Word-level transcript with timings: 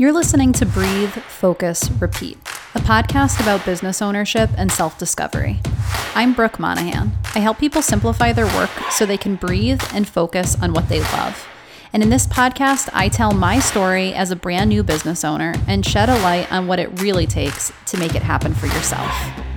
You're 0.00 0.14
listening 0.14 0.54
to 0.54 0.64
Breathe, 0.64 1.10
Focus, 1.10 1.90
Repeat, 1.90 2.38
a 2.74 2.78
podcast 2.78 3.38
about 3.38 3.66
business 3.66 4.00
ownership 4.00 4.48
and 4.56 4.72
self 4.72 4.96
discovery. 4.96 5.60
I'm 6.14 6.32
Brooke 6.32 6.58
Monaghan. 6.58 7.12
I 7.34 7.40
help 7.40 7.58
people 7.58 7.82
simplify 7.82 8.32
their 8.32 8.46
work 8.56 8.70
so 8.90 9.04
they 9.04 9.18
can 9.18 9.36
breathe 9.36 9.82
and 9.92 10.08
focus 10.08 10.56
on 10.62 10.72
what 10.72 10.88
they 10.88 11.00
love. 11.00 11.46
And 11.92 12.02
in 12.02 12.08
this 12.08 12.26
podcast, 12.26 12.88
I 12.94 13.10
tell 13.10 13.34
my 13.34 13.58
story 13.58 14.14
as 14.14 14.30
a 14.30 14.36
brand 14.36 14.70
new 14.70 14.82
business 14.82 15.22
owner 15.22 15.54
and 15.68 15.84
shed 15.84 16.08
a 16.08 16.18
light 16.22 16.50
on 16.50 16.66
what 16.66 16.78
it 16.78 17.02
really 17.02 17.26
takes 17.26 17.70
to 17.88 17.98
make 17.98 18.14
it 18.14 18.22
happen 18.22 18.54
for 18.54 18.68
yourself. 18.68 19.49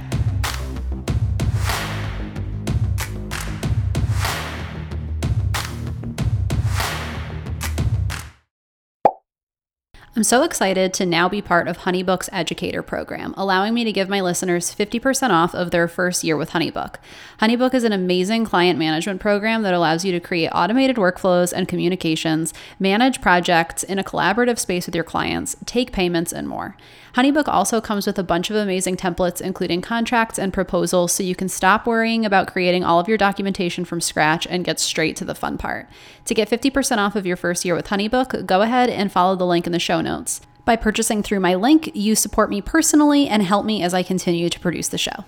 I'm 10.16 10.24
so 10.24 10.44
excited 10.44 10.94
to 10.94 11.08
now 11.08 11.28
be 11.28 11.42
part 11.42 11.68
of 11.68 11.80
Honeybook's 11.80 12.30
educator 12.32 12.84
program, 12.84 13.34
allowing 13.36 13.74
me 13.74 13.84
to 13.84 13.92
give 13.92 14.10
my 14.10 14.22
listeners 14.22 14.74
50% 14.74 15.32
off 15.32 15.56
of 15.56 15.72
their 15.72 15.88
first 15.88 16.24
year 16.24 16.38
with 16.38 16.52
Honeybook. 16.52 16.98
Honeybook 17.40 17.74
is 17.74 17.84
an 17.84 17.94
amazing 17.94 18.46
client 18.46 18.78
management 18.78 19.20
program 19.20 19.64
that 19.64 19.74
allows 19.74 20.06
you 20.06 20.12
to 20.12 20.20
create 20.20 20.50
automated 20.50 20.98
workflows 20.98 21.52
and 21.52 21.68
communications, 21.68 22.54
manage 22.80 23.22
projects 23.22 23.82
in 23.82 23.98
a 23.98 24.04
collaborative 24.04 24.60
space 24.60 24.86
with 24.86 24.94
your 24.94 25.04
clients, 25.04 25.56
take 25.66 25.92
payments, 25.92 26.32
and 26.32 26.48
more. 26.48 26.78
Honeybook 27.14 27.48
also 27.48 27.80
comes 27.80 28.08
with 28.08 28.18
a 28.18 28.24
bunch 28.24 28.50
of 28.50 28.56
amazing 28.56 28.98
templates, 28.98 29.40
including 29.40 29.82
contracts 29.82 30.40
and 30.40 30.52
proposals, 30.52 31.12
so 31.12 31.22
you 31.22 31.36
can 31.36 31.48
stop 31.48 31.86
worrying 31.86 32.26
about 32.26 32.52
creating 32.52 32.84
all 32.84 33.00
of 33.00 33.08
your 33.08 33.20
documentation 33.20 33.86
from 33.86 34.02
scratch 34.02 34.48
and 34.48 34.66
get 34.66 34.80
straight 34.80 35.16
to 35.18 35.26
the 35.26 35.36
fun 35.36 35.60
part. 35.60 35.88
To 36.26 36.34
get 36.34 36.50
50% 36.50 36.98
off 36.98 37.16
of 37.16 37.28
your 37.28 37.38
first 37.38 37.66
year 37.66 37.76
with 37.76 37.88
Honeybook, 37.88 38.48
go 38.48 38.64
ahead 38.64 38.90
and 38.90 39.12
follow 39.12 39.36
the 39.36 39.46
link 39.46 39.68
in 39.68 39.74
the 39.74 39.80
show 39.80 40.02
notes. 40.02 40.42
By 40.66 40.76
purchasing 40.76 41.22
through 41.22 41.42
my 41.42 41.54
link, 41.54 41.92
you 41.94 42.16
support 42.16 42.50
me 42.50 42.62
personally 42.62 43.28
and 43.28 43.44
help 43.44 43.64
me 43.64 43.84
as 43.84 43.94
I 43.94 44.02
continue 44.02 44.50
to 44.50 44.60
produce 44.60 44.88
the 44.88 44.98
show. 44.98 45.24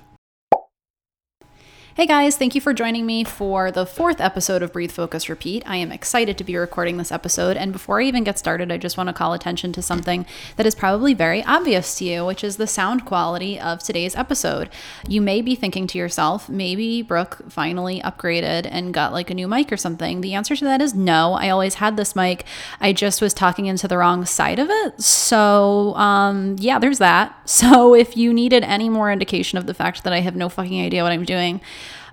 Hey 1.95 2.07
guys, 2.07 2.35
thank 2.35 2.55
you 2.55 2.59
for 2.59 2.73
joining 2.73 3.05
me 3.05 3.23
for 3.23 3.71
the 3.71 3.85
fourth 3.85 4.19
episode 4.19 4.61
of 4.61 4.73
Breathe, 4.73 4.91
Focus, 4.91 5.29
Repeat. 5.29 5.63
I 5.65 5.77
am 5.77 5.93
excited 5.93 6.37
to 6.37 6.43
be 6.43 6.57
recording 6.57 6.97
this 6.97 7.09
episode. 7.09 7.55
And 7.55 7.71
before 7.71 8.01
I 8.01 8.03
even 8.03 8.25
get 8.25 8.37
started, 8.37 8.69
I 8.69 8.77
just 8.77 8.97
want 8.97 9.07
to 9.07 9.13
call 9.13 9.31
attention 9.31 9.71
to 9.71 9.81
something 9.81 10.25
that 10.57 10.65
is 10.65 10.75
probably 10.75 11.13
very 11.13 11.41
obvious 11.45 11.97
to 11.99 12.03
you, 12.03 12.25
which 12.25 12.43
is 12.43 12.57
the 12.57 12.67
sound 12.67 13.05
quality 13.05 13.57
of 13.57 13.81
today's 13.81 14.13
episode. 14.13 14.69
You 15.07 15.21
may 15.21 15.41
be 15.41 15.55
thinking 15.55 15.87
to 15.87 15.97
yourself, 15.97 16.49
maybe 16.49 17.01
Brooke 17.01 17.49
finally 17.49 18.01
upgraded 18.01 18.67
and 18.69 18.93
got 18.93 19.13
like 19.13 19.29
a 19.29 19.33
new 19.33 19.47
mic 19.47 19.71
or 19.71 19.77
something. 19.77 20.19
The 20.19 20.33
answer 20.33 20.57
to 20.57 20.65
that 20.65 20.81
is 20.81 20.93
no. 20.93 21.31
I 21.31 21.49
always 21.49 21.75
had 21.75 21.95
this 21.95 22.13
mic. 22.13 22.43
I 22.81 22.91
just 22.91 23.21
was 23.21 23.33
talking 23.33 23.67
into 23.67 23.87
the 23.87 23.97
wrong 23.97 24.25
side 24.25 24.59
of 24.59 24.67
it. 24.69 25.01
So, 25.01 25.95
um, 25.95 26.57
yeah, 26.59 26.77
there's 26.77 26.99
that. 26.99 27.33
So, 27.55 27.93
if 27.95 28.17
you 28.17 28.33
needed 28.33 28.63
any 28.63 28.89
more 28.89 29.11
indication 29.11 29.57
of 29.57 29.65
the 29.65 29.73
fact 29.73 30.03
that 30.03 30.11
I 30.11 30.19
have 30.19 30.35
no 30.35 30.49
fucking 30.49 30.83
idea 30.83 31.03
what 31.03 31.11
I'm 31.11 31.23
doing, 31.23 31.61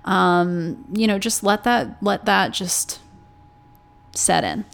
um, 0.05 0.85
you 0.93 1.07
know, 1.07 1.19
just 1.19 1.43
let 1.43 1.63
that 1.63 2.01
let 2.01 2.25
that 2.25 2.51
just 2.51 2.99
set 4.13 4.43
in. 4.43 4.65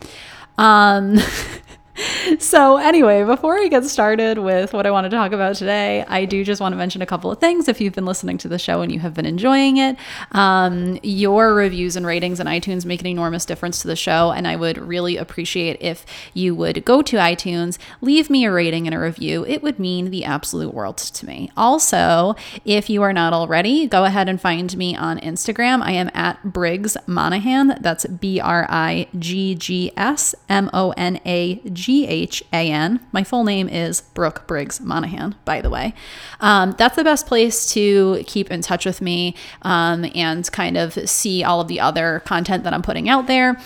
Um, 0.57 1.17
so, 2.39 2.77
anyway, 2.77 3.23
before 3.23 3.57
I 3.57 3.67
get 3.67 3.83
started 3.85 4.37
with 4.37 4.73
what 4.73 4.85
I 4.85 4.91
want 4.91 5.05
to 5.05 5.09
talk 5.09 5.31
about 5.31 5.55
today, 5.55 6.05
I 6.07 6.25
do 6.25 6.43
just 6.43 6.61
want 6.61 6.73
to 6.73 6.77
mention 6.77 7.01
a 7.01 7.05
couple 7.05 7.31
of 7.31 7.39
things. 7.39 7.67
If 7.67 7.81
you've 7.81 7.93
been 7.93 8.05
listening 8.05 8.37
to 8.39 8.47
the 8.47 8.59
show 8.59 8.81
and 8.81 8.91
you 8.91 8.99
have 8.99 9.13
been 9.13 9.25
enjoying 9.25 9.77
it, 9.77 9.97
um, 10.31 10.99
your 11.03 11.53
reviews 11.53 11.95
and 11.95 12.05
ratings 12.05 12.39
in 12.39 12.47
iTunes 12.47 12.85
make 12.85 13.01
an 13.01 13.07
enormous 13.07 13.45
difference 13.45 13.81
to 13.81 13.87
the 13.87 13.95
show. 13.95 14.31
And 14.31 14.47
I 14.47 14.55
would 14.55 14.77
really 14.77 15.17
appreciate 15.17 15.77
if 15.81 16.05
you 16.33 16.55
would 16.55 16.85
go 16.85 17.01
to 17.01 17.17
iTunes, 17.17 17.77
leave 18.01 18.29
me 18.29 18.45
a 18.45 18.51
rating 18.51 18.87
and 18.87 18.95
a 18.95 18.99
review. 18.99 19.45
It 19.45 19.61
would 19.61 19.79
mean 19.79 20.11
the 20.11 20.25
absolute 20.25 20.73
world 20.73 20.97
to 20.97 21.25
me. 21.25 21.51
Also, 21.57 22.35
if 22.65 22.89
you 22.89 23.01
are 23.01 23.13
not 23.13 23.33
already, 23.33 23.87
go 23.87 24.05
ahead 24.05 24.29
and 24.29 24.39
find 24.39 24.75
me 24.77 24.95
on 24.95 25.19
Instagram. 25.19 25.81
I 25.81 25.91
am 25.91 26.09
at 26.13 26.43
Briggs 26.43 26.95
Monaghan. 27.07 27.77
That's 27.81 28.05
B 28.05 28.39
R 28.39 28.65
I 28.69 29.07
G 29.17 29.55
G 29.55 29.91
S 29.97 30.35
M 30.47 30.69
O 30.73 30.91
N 30.91 31.19
A 31.25 31.55
G. 31.73 31.88
G 31.89 32.05
H 32.05 32.43
A 32.53 32.71
N. 32.71 32.99
My 33.11 33.23
full 33.23 33.43
name 33.43 33.67
is 33.67 34.01
Brooke 34.01 34.45
Briggs 34.45 34.79
Monaghan, 34.79 35.33
by 35.43 35.59
the 35.59 35.71
way. 35.71 35.95
Um, 36.39 36.75
that's 36.77 36.95
the 36.95 37.03
best 37.03 37.25
place 37.25 37.73
to 37.73 38.23
keep 38.27 38.51
in 38.51 38.61
touch 38.61 38.85
with 38.85 39.01
me 39.01 39.33
um, 39.63 40.05
and 40.13 40.49
kind 40.51 40.77
of 40.77 40.93
see 41.09 41.43
all 41.43 41.61
of 41.61 41.67
the 41.67 41.79
other 41.79 42.21
content 42.25 42.63
that 42.63 42.75
I'm 42.75 42.83
putting 42.83 43.09
out 43.09 43.25
there 43.25 43.59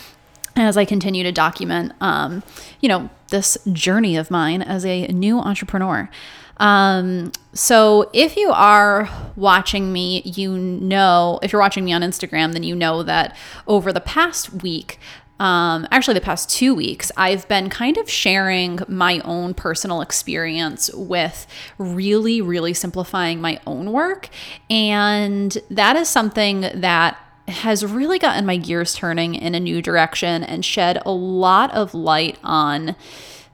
as 0.55 0.77
I 0.77 0.85
continue 0.85 1.23
to 1.23 1.33
document, 1.33 1.91
um, 1.99 2.43
you 2.79 2.87
know, 2.87 3.09
this 3.27 3.57
journey 3.73 4.15
of 4.15 4.31
mine 4.31 4.61
as 4.61 4.85
a 4.85 5.07
new 5.07 5.39
entrepreneur. 5.39 6.09
Um, 6.57 7.31
so 7.51 8.09
if 8.13 8.37
you 8.37 8.51
are 8.51 9.09
watching 9.35 9.91
me, 9.91 10.21
you 10.21 10.57
know, 10.57 11.39
if 11.41 11.51
you're 11.51 11.59
watching 11.59 11.83
me 11.83 11.91
on 11.91 12.01
Instagram, 12.01 12.53
then 12.53 12.63
you 12.63 12.75
know 12.75 13.03
that 13.03 13.35
over 13.67 13.91
the 13.91 13.99
past 13.99 14.53
week, 14.61 14.99
um, 15.39 15.87
actually 15.91 16.13
the 16.13 16.21
past 16.21 16.49
two 16.49 16.75
weeks, 16.75 17.11
I've 17.17 17.47
been 17.47 17.69
kind 17.69 17.97
of 17.97 18.09
sharing 18.09 18.79
my 18.87 19.19
own 19.21 19.53
personal 19.53 20.01
experience 20.01 20.93
with 20.93 21.47
really, 21.77 22.41
really 22.41 22.73
simplifying 22.73 23.41
my 23.41 23.59
own 23.65 23.91
work. 23.91 24.29
And 24.69 25.57
that 25.69 25.95
is 25.95 26.07
something 26.07 26.61
that 26.75 27.17
has 27.47 27.85
really 27.85 28.19
gotten 28.19 28.45
my 28.45 28.57
gears 28.57 28.93
turning 28.93 29.35
in 29.35 29.53
a 29.53 29.59
new 29.59 29.81
direction 29.81 30.43
and 30.43 30.63
shed 30.63 31.01
a 31.05 31.11
lot 31.11 31.73
of 31.73 31.93
light 31.93 32.37
on 32.43 32.95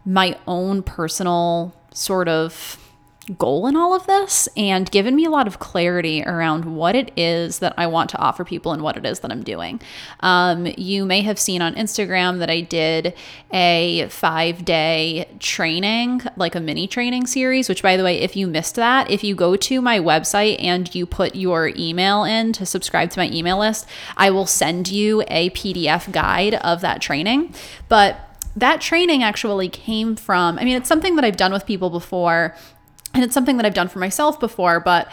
my 0.05 0.37
own 0.47 0.83
personal 0.83 1.75
sort 1.93 2.27
of 2.27 2.88
goal 3.37 3.67
in 3.67 3.75
all 3.75 3.93
of 3.93 4.05
this 4.07 4.49
and 4.57 4.89
given 4.91 5.15
me 5.15 5.25
a 5.25 5.29
lot 5.29 5.47
of 5.47 5.59
clarity 5.59 6.23
around 6.23 6.65
what 6.65 6.95
it 6.95 7.11
is 7.15 7.59
that 7.59 7.73
I 7.77 7.87
want 7.87 8.09
to 8.11 8.17
offer 8.17 8.43
people 8.43 8.71
and 8.71 8.81
what 8.81 8.97
it 8.97 9.05
is 9.05 9.19
that 9.19 9.31
I'm 9.31 9.43
doing. 9.43 9.81
Um, 10.21 10.67
you 10.77 11.05
may 11.05 11.21
have 11.21 11.39
seen 11.39 11.61
on 11.61 11.75
Instagram 11.75 12.39
that 12.39 12.49
I 12.49 12.61
did 12.61 13.13
a 13.51 14.07
five 14.09 14.65
day 14.65 15.29
training, 15.39 16.21
like 16.35 16.55
a 16.55 16.59
mini 16.59 16.87
training 16.87 17.27
series, 17.27 17.69
which, 17.69 17.83
by 17.83 17.97
the 17.97 18.03
way, 18.03 18.19
if 18.19 18.35
you 18.35 18.47
missed 18.47 18.75
that, 18.75 19.09
if 19.09 19.23
you 19.23 19.35
go 19.35 19.55
to 19.55 19.81
my 19.81 19.99
website 19.99 20.61
and 20.61 20.93
you 20.95 21.05
put 21.05 21.35
your 21.35 21.71
email 21.75 22.23
in 22.23 22.53
to 22.53 22.65
subscribe 22.65 23.11
to 23.11 23.19
my 23.19 23.29
email 23.29 23.59
list, 23.59 23.85
I 24.17 24.29
will 24.31 24.45
send 24.45 24.89
you 24.89 25.23
a 25.27 25.49
PDF 25.51 26.11
guide 26.11 26.55
of 26.55 26.81
that 26.81 27.01
training. 27.01 27.53
But 27.87 28.19
that 28.55 28.81
training 28.81 29.23
actually 29.23 29.69
came 29.69 30.15
from, 30.15 30.57
I 30.59 30.65
mean, 30.65 30.75
it's 30.75 30.89
something 30.89 31.15
that 31.15 31.25
I've 31.25 31.37
done 31.37 31.53
with 31.53 31.65
people 31.65 31.89
before 31.89 32.55
and 33.13 33.23
it's 33.23 33.33
something 33.33 33.57
that 33.57 33.65
I've 33.65 33.73
done 33.73 33.87
for 33.87 33.99
myself 33.99 34.39
before, 34.39 34.79
but 34.79 35.11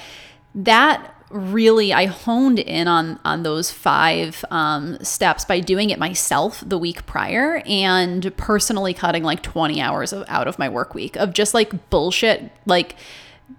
that 0.54 1.12
really 1.30 1.92
I 1.92 2.06
honed 2.06 2.60
in 2.60 2.86
on 2.86 3.18
on 3.24 3.42
those 3.42 3.70
five 3.70 4.44
um, 4.50 5.02
steps 5.02 5.44
by 5.44 5.60
doing 5.60 5.90
it 5.90 5.98
myself 5.98 6.62
the 6.64 6.78
week 6.78 7.04
prior 7.06 7.62
and 7.66 8.34
personally 8.36 8.94
cutting 8.94 9.24
like 9.24 9.42
20 9.42 9.80
hours 9.80 10.12
of, 10.12 10.24
out 10.28 10.46
of 10.46 10.58
my 10.58 10.68
work 10.68 10.94
week 10.94 11.16
of 11.16 11.32
just 11.32 11.52
like 11.54 11.90
bullshit, 11.90 12.52
like 12.64 12.96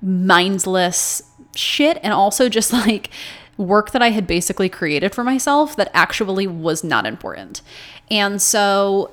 mindless 0.02 1.22
shit, 1.56 2.00
and 2.04 2.14
also 2.14 2.48
just 2.50 2.72
like 2.88 3.10
work 3.58 3.92
that 3.92 4.02
I 4.02 4.12
had 4.12 4.28
basically 4.28 4.70
created 4.70 5.14
for 5.14 5.24
myself 5.24 5.76
that 5.76 5.90
actually 5.94 6.48
was 6.48 6.84
not 6.84 7.06
important. 7.06 7.62
And 8.10 8.42
so 8.42 9.12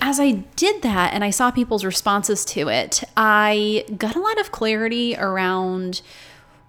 as 0.00 0.18
I 0.18 0.32
did 0.56 0.82
that 0.82 1.12
and 1.12 1.22
I 1.22 1.30
saw 1.30 1.50
people's 1.50 1.84
responses 1.84 2.44
to 2.46 2.68
it, 2.68 3.04
I 3.16 3.84
got 3.96 4.16
a 4.16 4.20
lot 4.20 4.40
of 4.40 4.52
clarity 4.52 5.16
around 5.16 6.02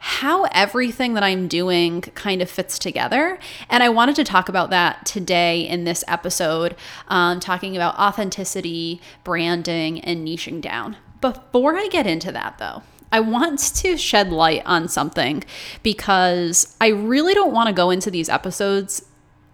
how 0.04 0.46
everything 0.46 1.14
that 1.14 1.24
I'm 1.24 1.48
doing 1.48 2.02
kind 2.02 2.42
of 2.42 2.50
fits 2.50 2.80
together. 2.80 3.38
And 3.70 3.84
I 3.84 3.90
wanted 3.90 4.16
to 4.16 4.24
talk 4.24 4.50
about 4.50 4.72
that 4.72 5.06
today 5.06 5.62
in 5.68 5.84
this 5.84 6.04
episode, 6.08 6.76
um, 7.08 7.40
talking 7.40 7.76
about 7.76 8.00
authenticity, 8.00 9.00
branding, 9.24 10.02
and 10.02 10.28
niching 10.28 10.60
down. 10.60 10.98
Before 11.22 11.78
I 11.78 11.88
get 11.88 12.08
into 12.08 12.32
that, 12.32 12.58
though, 12.58 12.82
I 13.12 13.20
want 13.20 13.60
to 13.76 13.96
shed 13.96 14.32
light 14.32 14.64
on 14.66 14.88
something 14.88 15.44
because 15.84 16.76
I 16.82 16.88
really 16.88 17.36
don't 17.36 17.54
want 17.54 17.68
to 17.68 17.74
go 17.74 17.92
into 17.92 18.10
these 18.10 18.28
episodes 18.28 19.06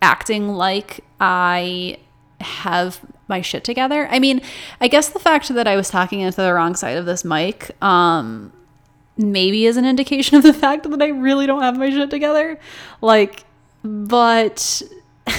acting 0.01 0.49
like 0.49 1.03
I 1.19 1.97
have 2.39 3.01
my 3.27 3.41
shit 3.41 3.63
together. 3.63 4.07
I 4.09 4.19
mean, 4.19 4.41
I 4.79 4.87
guess 4.87 5.09
the 5.09 5.19
fact 5.19 5.49
that 5.49 5.67
I 5.67 5.75
was 5.75 5.89
talking 5.89 6.21
into 6.21 6.37
the 6.37 6.53
wrong 6.53 6.75
side 6.75 6.97
of 6.97 7.05
this 7.05 7.23
mic 7.23 7.71
um 7.81 8.53
maybe 9.17 9.65
is 9.65 9.77
an 9.77 9.85
indication 9.85 10.37
of 10.37 10.43
the 10.43 10.53
fact 10.53 10.89
that 10.89 11.01
I 11.01 11.07
really 11.07 11.47
don't 11.47 11.61
have 11.61 11.77
my 11.77 11.89
shit 11.89 12.09
together. 12.09 12.59
Like 13.01 13.43
but 13.83 14.81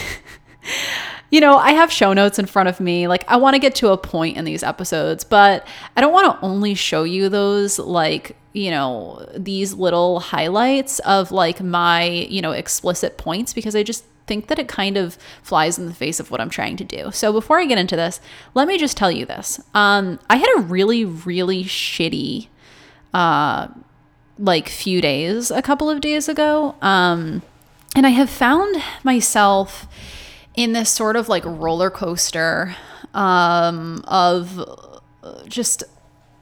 you 1.31 1.40
know, 1.40 1.56
I 1.56 1.73
have 1.73 1.93
show 1.93 2.12
notes 2.12 2.38
in 2.38 2.46
front 2.46 2.69
of 2.69 2.81
me. 2.81 3.08
Like 3.08 3.25
I 3.29 3.37
want 3.37 3.55
to 3.55 3.58
get 3.58 3.75
to 3.76 3.90
a 3.90 3.96
point 3.96 4.37
in 4.37 4.44
these 4.44 4.62
episodes, 4.62 5.25
but 5.25 5.67
I 5.96 6.00
don't 6.00 6.12
want 6.12 6.38
to 6.38 6.46
only 6.46 6.75
show 6.75 7.05
you 7.05 7.29
those 7.29 7.79
like 7.79 8.37
you 8.52 8.70
know 8.70 9.26
these 9.37 9.75
little 9.75 10.20
highlights 10.20 10.99
of 11.00 11.31
like 11.31 11.61
my 11.61 12.05
you 12.05 12.40
know 12.40 12.52
explicit 12.52 13.19
points 13.19 13.52
because 13.52 13.76
i 13.76 13.82
just 13.82 14.05
think 14.29 14.47
that 14.47 14.59
it 14.59 14.69
kind 14.69 14.97
of 14.97 15.19
flies 15.43 15.79
in 15.79 15.87
the 15.87 15.95
face 15.95 16.21
of 16.21 16.31
what 16.31 16.41
I'm 16.41 16.51
trying 16.51 16.77
to 16.77 16.85
do. 16.85 17.11
So 17.11 17.33
before 17.33 17.59
I 17.59 17.65
get 17.65 17.79
into 17.79 17.97
this, 17.97 18.21
let 18.55 18.69
me 18.69 18.79
just 18.79 18.97
tell 18.97 19.11
you 19.11 19.27
this. 19.27 19.61
Um, 19.75 20.21
I 20.31 20.37
had 20.37 20.49
a 20.57 20.61
really, 20.61 21.05
really 21.05 21.65
shitty, 21.65 22.49
uh, 23.13 23.69
like 24.39 24.69
few 24.69 25.01
days 25.01 25.51
a 25.51 25.63
couple 25.63 25.91
of 25.91 26.01
days 26.01 26.29
ago. 26.29 26.77
Um, 26.81 27.43
and 27.97 28.07
I 28.07 28.11
have 28.11 28.31
found 28.31 28.77
myself 29.03 29.89
in 30.55 30.73
this 30.73 30.91
sort 30.91 31.17
of 31.17 31.29
like 31.29 31.45
roller 31.45 31.91
coaster 31.91 32.77
um, 33.15 34.05
of 34.07 35.01
just 35.49 35.83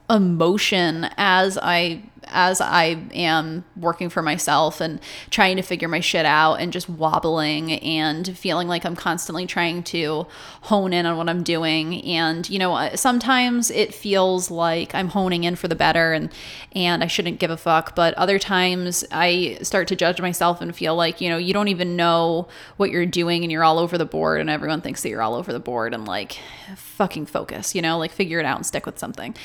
emotion 0.09 1.09
as 1.17 1.57
I 1.57 2.03
as 2.29 2.61
I 2.61 2.97
am 3.13 3.65
working 3.75 4.09
for 4.09 4.21
myself 4.21 4.81
and 4.81 4.99
trying 5.29 5.57
to 5.57 5.61
figure 5.61 5.87
my 5.87 5.99
shit 5.99 6.25
out 6.25 6.55
and 6.55 6.73
just 6.73 6.89
wobbling 6.89 7.73
and 7.73 8.37
feeling 8.37 8.67
like 8.67 8.85
I'm 8.85 8.95
constantly 8.95 9.45
trying 9.45 9.83
to 9.83 10.27
hone 10.63 10.93
in 10.93 11.05
on 11.05 11.17
what 11.17 11.29
I'm 11.29 11.43
doing. 11.43 12.03
And 12.03 12.49
you 12.49 12.59
know 12.59 12.73
uh, 12.75 12.95
sometimes 12.95 13.71
it 13.71 13.93
feels 13.93 14.51
like 14.51 14.93
I'm 14.93 15.09
honing 15.09 15.43
in 15.43 15.55
for 15.55 15.67
the 15.67 15.75
better 15.75 16.13
and 16.13 16.31
and 16.73 17.03
I 17.03 17.07
shouldn't 17.07 17.39
give 17.39 17.51
a 17.51 17.57
fuck. 17.57 17.95
But 17.95 18.13
other 18.15 18.39
times 18.39 19.03
I 19.11 19.57
start 19.61 19.87
to 19.89 19.95
judge 19.95 20.21
myself 20.21 20.61
and 20.61 20.75
feel 20.75 20.95
like 20.95 21.21
you 21.21 21.29
know 21.29 21.37
you 21.37 21.53
don't 21.53 21.67
even 21.67 21.95
know 21.95 22.47
what 22.77 22.91
you're 22.91 23.05
doing 23.05 23.43
and 23.43 23.51
you're 23.51 23.63
all 23.63 23.79
over 23.79 23.97
the 23.97 24.05
board 24.05 24.41
and 24.41 24.49
everyone 24.49 24.81
thinks 24.81 25.03
that 25.03 25.09
you're 25.09 25.21
all 25.21 25.35
over 25.35 25.53
the 25.53 25.59
board 25.59 25.93
and 25.93 26.05
like 26.05 26.39
fucking 26.75 27.25
focus 27.25 27.75
you 27.75 27.81
know 27.81 27.97
like 27.97 28.11
figure 28.11 28.39
it 28.39 28.45
out 28.45 28.57
and 28.57 28.65
stick 28.65 28.85
with 28.85 28.97
something 28.99 29.35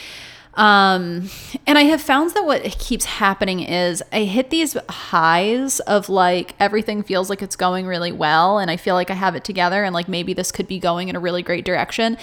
um, 0.54 1.30
and 1.66 1.78
I 1.78 1.82
have 1.84 2.02
found 2.02 2.32
that 2.32 2.44
what 2.44 2.62
keeps 2.62 3.06
happening 3.06 3.60
is 3.60 4.02
I 4.12 4.24
hit 4.24 4.50
these 4.50 4.76
highs 4.88 5.80
of 5.80 6.10
like 6.10 6.54
everything 6.60 7.02
feels 7.02 7.30
like 7.30 7.40
it's 7.40 7.56
going 7.56 7.86
really 7.86 8.12
well, 8.12 8.58
and 8.58 8.70
I 8.70 8.76
feel 8.76 8.94
like 8.94 9.10
I 9.10 9.14
have 9.14 9.34
it 9.34 9.44
together, 9.44 9.82
and 9.82 9.94
like 9.94 10.08
maybe 10.08 10.34
this 10.34 10.52
could 10.52 10.68
be 10.68 10.78
going 10.78 11.08
in 11.08 11.16
a 11.16 11.20
really 11.20 11.42
great 11.42 11.64
direction. 11.64 12.18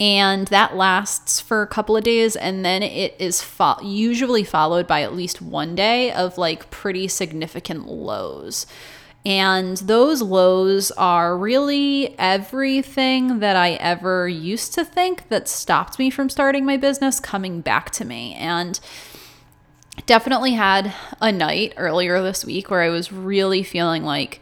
And 0.00 0.46
that 0.48 0.76
lasts 0.76 1.40
for 1.40 1.62
a 1.62 1.66
couple 1.66 1.96
of 1.96 2.04
days, 2.04 2.36
and 2.36 2.64
then 2.64 2.82
it 2.82 3.14
is 3.18 3.42
fo- 3.42 3.80
usually 3.82 4.44
followed 4.44 4.86
by 4.86 5.02
at 5.02 5.14
least 5.14 5.42
one 5.42 5.74
day 5.74 6.10
of 6.10 6.38
like 6.38 6.70
pretty 6.70 7.06
significant 7.08 7.86
lows. 7.86 8.66
And 9.26 9.78
those 9.78 10.20
lows 10.20 10.90
are 10.92 11.36
really 11.38 12.14
everything 12.18 13.38
that 13.38 13.56
I 13.56 13.72
ever 13.74 14.28
used 14.28 14.74
to 14.74 14.84
think 14.84 15.28
that 15.30 15.48
stopped 15.48 15.98
me 15.98 16.10
from 16.10 16.28
starting 16.28 16.66
my 16.66 16.76
business 16.76 17.20
coming 17.20 17.62
back 17.62 17.90
to 17.92 18.04
me. 18.04 18.34
And 18.34 18.78
definitely 20.06 20.52
had 20.52 20.92
a 21.20 21.32
night 21.32 21.72
earlier 21.76 22.20
this 22.20 22.44
week 22.44 22.70
where 22.70 22.82
I 22.82 22.90
was 22.90 23.12
really 23.12 23.62
feeling 23.62 24.04
like 24.04 24.40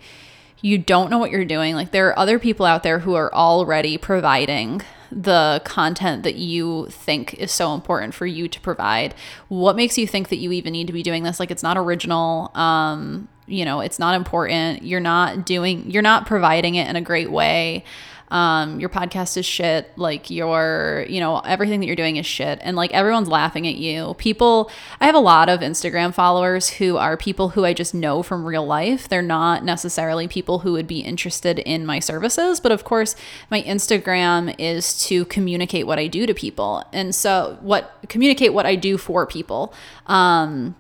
you 0.61 0.79
don't 0.79 1.11
know 1.11 1.19
what 1.19 1.31
you're 1.31 1.45
doing. 1.45 1.75
Like 1.75 1.91
there 1.91 2.09
are 2.09 2.19
other 2.19 2.39
people 2.39 2.67
out 2.67 2.83
there 2.83 3.01
who 3.01 3.15
are 3.15 3.33
already 3.35 3.99
providing 3.99 4.83
the 5.11 5.61
content 5.65 6.23
that 6.23 6.37
you 6.37 6.87
think 6.89 7.35
is 7.35 7.53
so 7.53 7.75
important 7.75 8.15
for 8.15 8.27
you 8.27 8.49
to 8.49 8.61
provide. 8.61 9.15
What 9.49 9.77
makes 9.77 9.99
you 9.99 10.07
think 10.07 10.29
that 10.31 10.37
you 10.37 10.53
even 10.53 10.73
need 10.73 10.87
to 10.87 10.93
be 10.93 11.03
doing 11.03 11.23
this? 11.23 11.39
Like 11.39 11.51
it's 11.51 11.63
not 11.63 11.77
original. 11.77 12.51
Um, 12.55 13.29
you 13.47 13.65
know, 13.65 13.81
it's 13.81 13.99
not 13.99 14.15
important. 14.15 14.83
You're 14.83 15.01
not 15.01 15.45
doing, 15.45 15.91
you're 15.91 16.03
not 16.03 16.27
providing 16.27 16.75
it 16.77 16.89
in 16.89 16.97
a 16.97 17.01
great 17.01 17.31
way. 17.31 17.85
Um, 18.33 18.81
your 18.81 18.89
podcast 18.89 19.37
is 19.37 19.45
shit. 19.45 19.93
Like 19.99 20.31
your, 20.31 21.05
you 21.07 21.21
know, 21.21 21.41
everything 21.41 21.81
that 21.81 21.87
you're 21.87 21.95
doing 21.95 22.17
is 22.17 22.25
shit. 22.25 22.61
And 22.63 22.75
like 22.75 22.91
everyone's 22.93 23.29
laughing 23.29 23.69
at 23.69 23.75
you. 23.75 24.15
People, 24.15 24.71
I 25.03 25.05
have 25.05 25.15
a 25.15 25.21
lot 25.21 25.51
of 25.51 25.61
Instagram 25.61 26.15
followers 26.15 26.71
who 26.71 26.97
are 26.97 27.19
people 27.19 27.51
who 27.51 27.67
I 27.67 27.75
just 27.75 27.93
know 27.93 28.23
from 28.23 28.47
real 28.47 28.65
life. 28.65 29.07
They're 29.07 29.21
not 29.21 29.65
necessarily 29.65 30.29
people 30.29 30.61
who 30.61 30.73
would 30.73 30.87
be 30.87 31.01
interested 31.01 31.59
in 31.59 31.85
my 31.85 31.99
services. 31.99 32.59
But 32.59 32.73
of 32.73 32.85
course, 32.85 33.15
my 33.51 33.61
Instagram 33.65 34.55
is 34.59 34.99
to 35.09 35.27
communicate 35.27 35.87
what 35.87 35.99
I 35.99 36.07
do 36.07 36.25
to 36.25 36.33
people. 36.33 36.85
And 36.91 37.15
so, 37.15 37.59
what 37.61 37.99
communicate 38.09 38.55
what 38.55 38.65
I 38.65 38.77
do 38.77 38.97
for 38.97 39.27
people. 39.27 39.75
Um, 40.07 40.75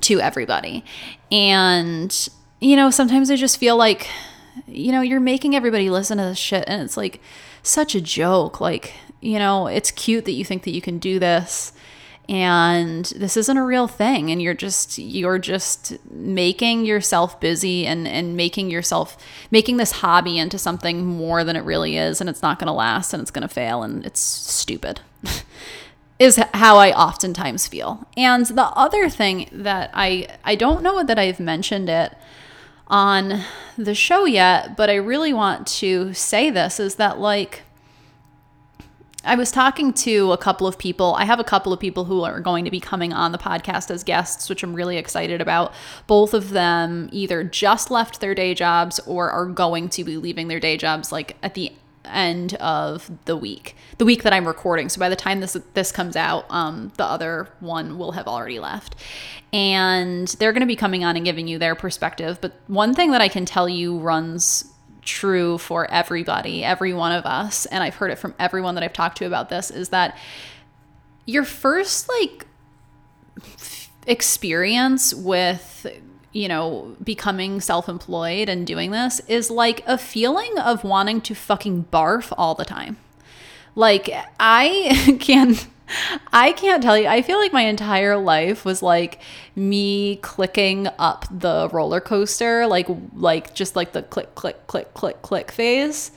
to 0.00 0.20
everybody. 0.20 0.84
And, 1.30 2.28
you 2.60 2.76
know, 2.76 2.90
sometimes 2.90 3.30
I 3.30 3.36
just 3.36 3.58
feel 3.58 3.76
like, 3.76 4.08
you 4.66 4.92
know, 4.92 5.00
you're 5.00 5.20
making 5.20 5.54
everybody 5.54 5.90
listen 5.90 6.18
to 6.18 6.24
this 6.24 6.38
shit 6.38 6.64
and 6.66 6.82
it's 6.82 6.96
like 6.96 7.20
such 7.62 7.94
a 7.94 8.00
joke. 8.00 8.60
Like, 8.60 8.94
you 9.20 9.38
know, 9.38 9.66
it's 9.66 9.90
cute 9.90 10.24
that 10.24 10.32
you 10.32 10.44
think 10.44 10.64
that 10.64 10.72
you 10.72 10.80
can 10.80 10.98
do 10.98 11.18
this 11.18 11.72
and 12.30 13.06
this 13.16 13.36
isn't 13.36 13.56
a 13.56 13.64
real 13.64 13.88
thing 13.88 14.30
and 14.30 14.40
you're 14.40 14.54
just 14.54 14.98
you're 14.98 15.38
just 15.38 15.98
making 16.08 16.86
yourself 16.86 17.40
busy 17.40 17.84
and 17.84 18.06
and 18.06 18.36
making 18.36 18.70
yourself 18.70 19.16
making 19.50 19.78
this 19.78 19.90
hobby 19.90 20.38
into 20.38 20.56
something 20.56 21.04
more 21.04 21.42
than 21.42 21.56
it 21.56 21.64
really 21.64 21.96
is 21.96 22.20
and 22.20 22.30
it's 22.30 22.40
not 22.40 22.60
going 22.60 22.68
to 22.68 22.72
last 22.72 23.12
and 23.12 23.20
it's 23.20 23.32
going 23.32 23.46
to 23.46 23.52
fail 23.52 23.82
and 23.82 24.06
it's 24.06 24.20
stupid 24.20 25.00
is 26.20 26.36
how 26.52 26.76
I 26.76 26.92
oftentimes 26.92 27.66
feel. 27.66 28.06
And 28.16 28.44
the 28.46 28.66
other 28.66 29.08
thing 29.08 29.48
that 29.50 29.90
I 29.94 30.28
I 30.44 30.54
don't 30.54 30.82
know 30.82 31.02
that 31.02 31.18
I've 31.18 31.40
mentioned 31.40 31.88
it 31.88 32.14
on 32.86 33.42
the 33.78 33.94
show 33.94 34.26
yet, 34.26 34.76
but 34.76 34.90
I 34.90 34.96
really 34.96 35.32
want 35.32 35.66
to 35.78 36.12
say 36.12 36.50
this 36.50 36.78
is 36.78 36.96
that 36.96 37.18
like 37.18 37.62
I 39.24 39.34
was 39.34 39.50
talking 39.50 39.92
to 39.94 40.32
a 40.32 40.38
couple 40.38 40.66
of 40.66 40.78
people. 40.78 41.14
I 41.14 41.24
have 41.24 41.40
a 41.40 41.44
couple 41.44 41.72
of 41.74 41.80
people 41.80 42.04
who 42.04 42.22
are 42.22 42.40
going 42.40 42.64
to 42.64 42.70
be 42.70 42.80
coming 42.80 43.12
on 43.12 43.32
the 43.32 43.38
podcast 43.38 43.90
as 43.90 44.02
guests, 44.02 44.48
which 44.48 44.62
I'm 44.62 44.74
really 44.74 44.96
excited 44.96 45.42
about. 45.42 45.74
Both 46.06 46.32
of 46.32 46.50
them 46.50 47.08
either 47.12 47.44
just 47.44 47.90
left 47.90 48.20
their 48.20 48.34
day 48.34 48.54
jobs 48.54 48.98
or 49.00 49.30
are 49.30 49.46
going 49.46 49.90
to 49.90 50.04
be 50.04 50.16
leaving 50.16 50.48
their 50.48 50.60
day 50.60 50.78
jobs 50.78 51.12
like 51.12 51.36
at 51.42 51.52
the 51.52 51.72
end 52.04 52.54
of 52.54 53.10
the 53.26 53.36
week, 53.36 53.76
the 53.98 54.04
week 54.04 54.22
that 54.22 54.32
I'm 54.32 54.46
recording. 54.46 54.88
So 54.88 54.98
by 54.98 55.08
the 55.08 55.16
time 55.16 55.40
this 55.40 55.56
this 55.74 55.92
comes 55.92 56.16
out, 56.16 56.46
um, 56.50 56.92
the 56.96 57.04
other 57.04 57.48
one 57.60 57.98
will 57.98 58.12
have 58.12 58.26
already 58.26 58.58
left, 58.58 58.96
and 59.52 60.28
they're 60.28 60.52
going 60.52 60.62
to 60.62 60.66
be 60.66 60.76
coming 60.76 61.04
on 61.04 61.16
and 61.16 61.24
giving 61.24 61.48
you 61.48 61.58
their 61.58 61.74
perspective. 61.74 62.38
But 62.40 62.54
one 62.66 62.94
thing 62.94 63.10
that 63.12 63.20
I 63.20 63.28
can 63.28 63.44
tell 63.44 63.68
you 63.68 63.98
runs 63.98 64.64
true 65.02 65.58
for 65.58 65.90
everybody, 65.90 66.64
every 66.64 66.92
one 66.92 67.12
of 67.12 67.24
us, 67.26 67.66
and 67.66 67.82
I've 67.82 67.94
heard 67.96 68.10
it 68.10 68.18
from 68.18 68.34
everyone 68.38 68.74
that 68.74 68.84
I've 68.84 68.92
talked 68.92 69.18
to 69.18 69.26
about 69.26 69.48
this, 69.48 69.70
is 69.70 69.90
that 69.90 70.16
your 71.26 71.44
first 71.44 72.08
like 72.08 72.46
experience 74.06 75.14
with 75.14 75.86
you 76.32 76.48
know, 76.48 76.96
becoming 77.02 77.60
self 77.60 77.88
employed 77.88 78.48
and 78.48 78.66
doing 78.66 78.90
this 78.90 79.20
is 79.28 79.50
like 79.50 79.82
a 79.86 79.98
feeling 79.98 80.58
of 80.58 80.84
wanting 80.84 81.20
to 81.22 81.34
fucking 81.34 81.86
barf 81.92 82.32
all 82.38 82.54
the 82.54 82.64
time. 82.64 82.96
Like, 83.74 84.10
I 84.38 85.16
can. 85.20 85.56
I 86.32 86.52
can't 86.52 86.84
tell 86.84 86.96
you. 86.96 87.08
I 87.08 87.20
feel 87.20 87.38
like 87.38 87.52
my 87.52 87.62
entire 87.62 88.16
life 88.16 88.64
was 88.64 88.80
like 88.80 89.20
me 89.56 90.16
clicking 90.22 90.86
up 91.00 91.24
the 91.32 91.68
roller 91.72 92.00
coaster, 92.00 92.64
like 92.68 92.86
like 93.12 93.54
just 93.54 93.74
like 93.74 93.90
the 93.90 94.02
click 94.02 94.36
click 94.36 94.68
click 94.68 94.94
click 94.94 95.20
click 95.22 95.50
phase 95.50 96.12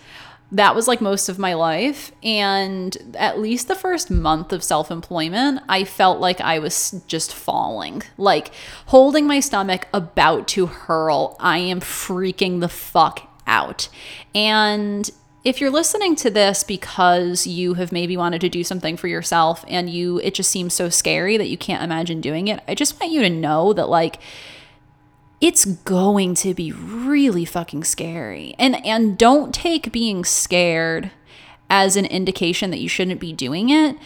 that 0.53 0.75
was 0.75 0.87
like 0.87 1.01
most 1.01 1.29
of 1.29 1.39
my 1.39 1.55
life. 1.55 2.11
And 2.21 3.15
at 3.15 3.39
least 3.39 3.67
the 3.67 3.75
first 3.75 4.09
month 4.09 4.53
of 4.53 4.63
self 4.63 4.91
employment, 4.91 5.61
I 5.67 5.83
felt 5.83 6.19
like 6.19 6.39
I 6.39 6.59
was 6.59 7.03
just 7.07 7.33
falling, 7.33 8.03
like 8.17 8.51
holding 8.87 9.27
my 9.27 9.39
stomach, 9.39 9.87
about 9.93 10.47
to 10.49 10.67
hurl. 10.67 11.35
I 11.39 11.57
am 11.57 11.81
freaking 11.81 12.61
the 12.61 12.69
fuck 12.69 13.27
out. 13.47 13.89
And 14.33 15.09
if 15.43 15.59
you're 15.59 15.71
listening 15.71 16.15
to 16.17 16.29
this 16.29 16.63
because 16.63 17.45
you 17.45 17.73
have 17.73 17.91
maybe 17.91 18.15
wanted 18.15 18.39
to 18.41 18.49
do 18.49 18.63
something 18.63 18.95
for 18.95 19.09
yourself 19.09 19.65
and 19.67 19.89
you 19.89 20.19
it 20.19 20.33
just 20.33 20.49
seems 20.49 20.73
so 20.73 20.87
scary 20.87 21.35
that 21.35 21.49
you 21.49 21.57
can't 21.57 21.83
imagine 21.83 22.21
doing 22.21 22.47
it, 22.47 22.61
I 22.67 22.75
just 22.75 22.99
want 22.99 23.11
you 23.11 23.21
to 23.21 23.29
know 23.29 23.73
that 23.73 23.89
like 23.89 24.19
it's 25.43 25.65
going 25.65 26.33
to 26.35 26.53
be 26.53 26.71
really 26.71 27.43
fucking 27.43 27.83
scary. 27.83 28.55
And 28.57 28.83
and 28.85 29.17
don't 29.17 29.53
take 29.53 29.91
being 29.91 30.23
scared 30.23 31.11
as 31.69 31.97
an 31.97 32.05
indication 32.05 32.71
that 32.71 32.79
you 32.79 32.87
shouldn't 32.87 33.19
be 33.19 33.33
doing 33.33 33.69
it. 33.69 33.97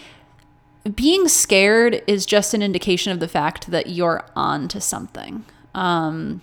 Being 0.95 1.27
scared 1.27 2.01
is 2.07 2.25
just 2.25 2.55
an 2.55 2.63
indication 2.63 3.11
of 3.11 3.19
the 3.19 3.27
fact 3.27 3.69
that 3.69 3.87
you're 3.87 4.25
on 4.35 4.67
to 4.69 4.81
something. 4.81 5.45
Um, 5.75 6.41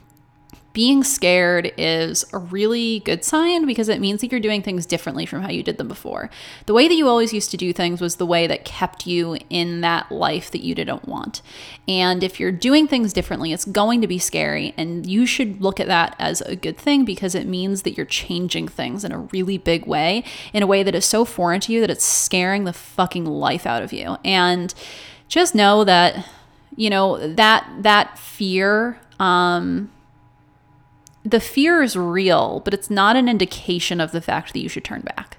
being 0.75 1.05
scared 1.05 1.73
is 1.79 2.25
a 2.33 2.39
really 2.39 2.99
good 3.01 3.25
sign 3.25 3.65
because 3.65 3.89
it 3.89 4.01
means 4.01 4.21
that 4.21 4.33
you're 4.33 4.41
doing 4.41 4.61
things 4.61 4.85
differently 4.85 5.25
from 5.25 5.41
how 5.41 5.49
you 5.49 5.63
did 5.63 5.79
them 5.79 5.87
before. 5.87 6.29
The 6.67 6.75
way 6.75 6.89
that 6.89 6.95
you 6.95 7.07
always 7.07 7.33
used 7.33 7.53
to 7.53 7.57
do 7.57 7.73
things 7.73 8.01
was 8.01 8.17
the 8.17 8.27
way 8.27 8.49
that 8.49 8.65
kept 8.65 9.07
you 9.07 9.39
in 9.49 9.83
that 9.83 10.11
life 10.11 10.51
that 10.51 10.65
you 10.65 10.75
didn't 10.75 11.07
want. 11.07 11.43
And 11.87 12.25
if 12.25 12.41
you're 12.41 12.51
doing 12.51 12.89
things 12.89 13.13
differently, 13.13 13.53
it's 13.53 13.65
going 13.65 14.01
to 14.01 14.09
be 14.09 14.19
scary. 14.19 14.75
And 14.77 15.07
you 15.07 15.27
should 15.27 15.63
look 15.63 15.79
at 15.79 15.87
that 15.87 16.17
as 16.19 16.41
a 16.41 16.57
good 16.57 16.77
thing 16.77 17.05
because 17.05 17.37
it 17.37 17.47
means 17.47 17.83
that 17.83 17.97
you're 17.97 18.05
changing 18.05 18.67
things 18.67 19.05
in 19.05 19.13
a 19.13 19.19
really 19.19 19.59
big 19.59 19.87
way, 19.87 20.25
in 20.53 20.65
a 20.65 20.67
way 20.67 20.83
that 20.83 20.97
is 20.97 21.05
so 21.05 21.25
foreign 21.25 21.61
to 21.61 21.73
you 21.73 21.81
that 21.83 21.91
it's 21.91 22.05
scaring 22.05 22.65
the 22.65 22.73
fucking 22.73 23.25
life 23.25 23.65
out 23.65 23.85
of 23.85 23.93
you. 23.93 24.17
And 24.25 24.75
just 25.29 25.55
know 25.55 25.85
that, 25.85 26.27
you 26.75 26.91
know, 26.91 27.33
that 27.35 27.65
that 27.79 28.19
fear, 28.19 28.99
um, 29.21 29.93
the 31.25 31.41
fear 31.41 31.83
is 31.83 31.97
real, 31.97 32.61
but 32.61 32.75
it's 32.75 32.91
not 32.91 33.17
an 33.17 33.29
indication 33.29 34.01
of 34.01 34.13
the 34.13 34.21
fact 34.21 34.53
that 34.53 34.61
you 34.61 34.69
should 34.69 34.85
turn 34.85 35.01
back. 35.01 35.39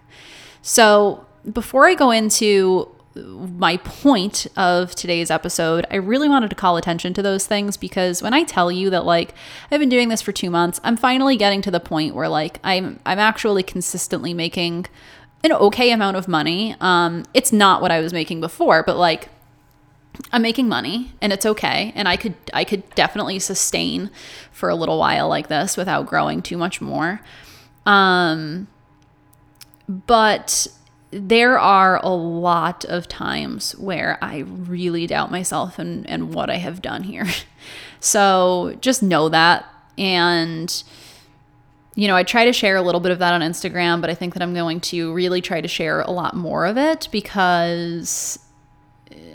So, 0.61 1.25
before 1.51 1.87
I 1.87 1.93
go 1.93 2.09
into 2.09 2.89
my 3.15 3.77
point 3.77 4.47
of 4.57 4.93
today's 4.95 5.31
episode, 5.31 5.85
I 5.89 5.95
really 5.95 6.27
wanted 6.27 6.49
to 6.49 6.55
call 6.55 6.75
attention 6.75 7.13
to 7.13 7.21
those 7.21 7.47
things 7.47 7.77
because 7.77 8.21
when 8.21 8.33
I 8.33 8.43
tell 8.43 8.71
you 8.71 8.89
that 8.89 9.05
like 9.05 9.33
I've 9.71 9.79
been 9.79 9.89
doing 9.89 10.09
this 10.09 10.21
for 10.21 10.31
2 10.31 10.49
months, 10.49 10.81
I'm 10.83 10.97
finally 10.97 11.37
getting 11.37 11.61
to 11.61 11.71
the 11.71 11.79
point 11.79 12.13
where 12.13 12.27
like 12.27 12.59
I'm 12.63 12.99
I'm 13.05 13.19
actually 13.19 13.63
consistently 13.63 14.33
making 14.33 14.87
an 15.43 15.53
okay 15.53 15.91
amount 15.91 16.17
of 16.17 16.27
money. 16.27 16.75
Um 16.81 17.25
it's 17.33 17.53
not 17.53 17.81
what 17.81 17.91
I 17.91 18.01
was 18.01 18.11
making 18.11 18.41
before, 18.41 18.83
but 18.83 18.97
like 18.97 19.29
I'm 20.31 20.41
making 20.41 20.67
money 20.67 21.13
and 21.21 21.31
it's 21.33 21.45
okay 21.45 21.91
and 21.95 22.07
I 22.07 22.17
could 22.17 22.35
I 22.53 22.63
could 22.63 22.89
definitely 22.95 23.39
sustain 23.39 24.09
for 24.51 24.69
a 24.69 24.75
little 24.75 24.99
while 24.99 25.27
like 25.27 25.47
this 25.47 25.77
without 25.77 26.05
growing 26.05 26.41
too 26.41 26.57
much 26.57 26.81
more. 26.81 27.21
Um 27.85 28.67
but 29.87 30.67
there 31.11 31.57
are 31.57 31.99
a 32.03 32.09
lot 32.09 32.83
of 32.85 33.07
times 33.07 33.71
where 33.77 34.17
I 34.21 34.39
really 34.39 35.07
doubt 35.07 35.31
myself 35.31 35.79
and, 35.79 36.07
and 36.09 36.33
what 36.33 36.49
I 36.49 36.57
have 36.57 36.81
done 36.81 37.03
here. 37.03 37.27
so 37.99 38.75
just 38.81 39.01
know 39.01 39.29
that. 39.29 39.65
And, 39.97 40.83
you 41.95 42.07
know, 42.09 42.17
I 42.17 42.23
try 42.23 42.43
to 42.43 42.51
share 42.51 42.75
a 42.75 42.81
little 42.81 42.99
bit 42.99 43.13
of 43.13 43.19
that 43.19 43.33
on 43.33 43.41
Instagram, 43.41 44.01
but 44.01 44.09
I 44.09 44.13
think 44.13 44.33
that 44.33 44.43
I'm 44.43 44.53
going 44.53 44.81
to 44.81 45.13
really 45.13 45.39
try 45.39 45.61
to 45.61 45.67
share 45.69 46.01
a 46.01 46.11
lot 46.11 46.35
more 46.35 46.65
of 46.65 46.77
it 46.77 47.07
because 47.11 48.37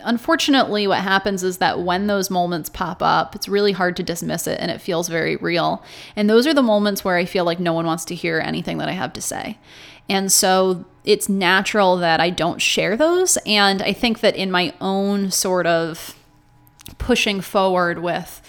unfortunately, 0.02 0.86
what 0.86 1.00
happens 1.00 1.42
is 1.42 1.58
that 1.58 1.80
when 1.80 2.06
those 2.06 2.30
moments 2.30 2.68
pop 2.68 3.02
up, 3.02 3.34
it's 3.34 3.48
really 3.48 3.72
hard 3.72 3.96
to 3.96 4.02
dismiss 4.02 4.46
it 4.46 4.58
and 4.60 4.70
it 4.70 4.80
feels 4.80 5.08
very 5.08 5.36
real. 5.36 5.84
And 6.16 6.28
those 6.28 6.46
are 6.46 6.54
the 6.54 6.62
moments 6.62 7.04
where 7.04 7.16
I 7.16 7.24
feel 7.24 7.44
like 7.44 7.60
no 7.60 7.72
one 7.72 7.86
wants 7.86 8.04
to 8.06 8.14
hear 8.14 8.40
anything 8.40 8.78
that 8.78 8.88
I 8.88 8.92
have 8.92 9.12
to 9.14 9.20
say. 9.20 9.58
And 10.08 10.32
so 10.32 10.84
it's 11.04 11.28
natural 11.28 11.96
that 11.98 12.20
I 12.20 12.30
don't 12.30 12.60
share 12.60 12.96
those. 12.96 13.38
And 13.46 13.80
I 13.82 13.92
think 13.92 14.20
that 14.20 14.36
in 14.36 14.50
my 14.50 14.74
own 14.80 15.30
sort 15.30 15.66
of 15.66 16.16
pushing 16.98 17.40
forward 17.40 18.00
with, 18.00 18.42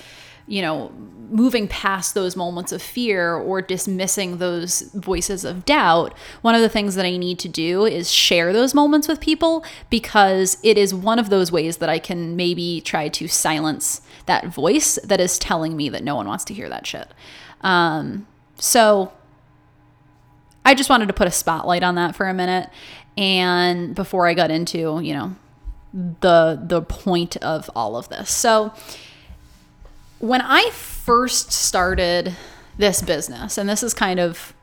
you 0.47 0.61
know, 0.61 0.91
moving 1.31 1.67
past 1.67 2.13
those 2.13 2.35
moments 2.35 2.71
of 2.71 2.81
fear 2.81 3.33
or 3.33 3.61
dismissing 3.61 4.38
those 4.38 4.81
voices 4.93 5.45
of 5.45 5.65
doubt, 5.65 6.13
one 6.41 6.53
of 6.53 6.61
the 6.61 6.69
things 6.69 6.95
that 6.95 7.05
I 7.05 7.17
need 7.17 7.39
to 7.39 7.50
do 7.50 7.85
is 7.85 8.11
share 8.11 8.53
those 8.53 8.73
moments 8.73 9.07
with 9.07 9.19
people 9.19 9.63
because 9.89 10.57
it 10.63 10.77
is 10.77 10.93
one 10.93 11.19
of 11.19 11.29
those 11.29 11.51
ways 11.51 11.77
that 11.77 11.89
I 11.89 12.00
can 12.00 12.35
maybe 12.35 12.81
try 12.81 13.07
to 13.09 13.27
silence 13.27 14.01
that 14.25 14.47
voice 14.47 15.00
that 15.03 15.19
is 15.19 15.39
telling 15.39 15.75
me 15.75 15.89
that 15.89 16.03
no 16.03 16.15
one 16.15 16.27
wants 16.27 16.43
to 16.45 16.53
hear 16.53 16.69
that 16.69 16.85
shit. 16.85 17.07
Um, 17.61 18.27
so 18.57 19.11
I 20.65 20.75
just 20.75 20.89
wanted 20.89 21.07
to 21.07 21.13
put 21.13 21.27
a 21.27 21.31
spotlight 21.31 21.83
on 21.83 21.95
that 21.95 22.15
for 22.15 22.27
a 22.27 22.33
minute. 22.33 22.69
And 23.17 23.95
before 23.95 24.27
I 24.27 24.33
got 24.33 24.51
into, 24.51 25.00
you 25.01 25.13
know, 25.13 25.35
the 25.93 26.61
the 26.61 26.81
point 26.81 27.38
of 27.38 27.69
all 27.75 27.97
of 27.97 28.07
this. 28.09 28.29
So 28.29 28.73
when 30.19 30.41
I 30.41 30.69
first 31.03 31.51
started 31.51 32.36
this 32.77 33.01
business, 33.01 33.58
and 33.58 33.67
this 33.67 33.84
is 33.84 33.93
kind 33.93 34.20
of 34.20 34.53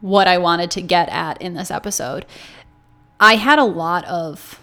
what 0.00 0.26
I 0.26 0.38
wanted 0.38 0.70
to 0.72 0.82
get 0.82 1.08
at 1.08 1.40
in 1.40 1.54
this 1.54 1.70
episode, 1.70 2.26
I 3.18 3.36
had 3.36 3.58
a 3.58 3.64
lot 3.64 4.04
of 4.06 4.60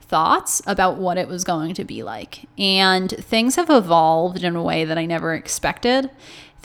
thoughts 0.00 0.62
about 0.66 0.96
what 0.96 1.18
it 1.18 1.26
was 1.26 1.42
going 1.42 1.74
to 1.74 1.84
be 1.84 2.02
like. 2.02 2.48
And 2.56 3.10
things 3.10 3.56
have 3.56 3.70
evolved 3.70 4.44
in 4.44 4.54
a 4.54 4.62
way 4.62 4.84
that 4.84 4.98
I 4.98 5.06
never 5.06 5.34
expected 5.34 6.10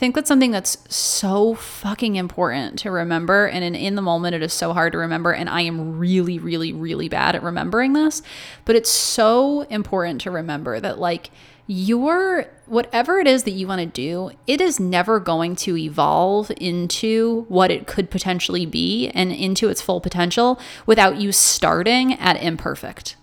think 0.00 0.14
that's 0.14 0.28
something 0.28 0.50
that's 0.50 0.78
so 0.88 1.54
fucking 1.54 2.16
important 2.16 2.78
to 2.78 2.90
remember. 2.90 3.46
And 3.46 3.62
in, 3.62 3.74
in 3.74 3.96
the 3.96 4.00
moment, 4.00 4.34
it 4.34 4.42
is 4.42 4.54
so 4.54 4.72
hard 4.72 4.92
to 4.92 4.98
remember. 4.98 5.30
And 5.30 5.46
I 5.46 5.60
am 5.60 5.98
really, 5.98 6.38
really, 6.38 6.72
really 6.72 7.10
bad 7.10 7.36
at 7.36 7.42
remembering 7.42 7.92
this. 7.92 8.22
But 8.64 8.76
it's 8.76 8.88
so 8.88 9.60
important 9.68 10.22
to 10.22 10.30
remember 10.30 10.80
that, 10.80 10.98
like, 10.98 11.30
your 11.72 12.46
whatever 12.66 13.20
it 13.20 13.28
is 13.28 13.44
that 13.44 13.52
you 13.52 13.68
want 13.68 13.80
to 13.80 13.86
do, 13.86 14.32
it 14.48 14.60
is 14.60 14.80
never 14.80 15.20
going 15.20 15.54
to 15.54 15.76
evolve 15.76 16.50
into 16.56 17.44
what 17.48 17.70
it 17.70 17.86
could 17.86 18.10
potentially 18.10 18.66
be 18.66 19.08
and 19.10 19.30
into 19.30 19.68
its 19.68 19.80
full 19.80 20.00
potential 20.00 20.58
without 20.84 21.18
you 21.20 21.30
starting 21.30 22.14
at 22.14 22.42
imperfect. 22.42 23.14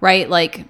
Right? 0.00 0.30
Like 0.30 0.66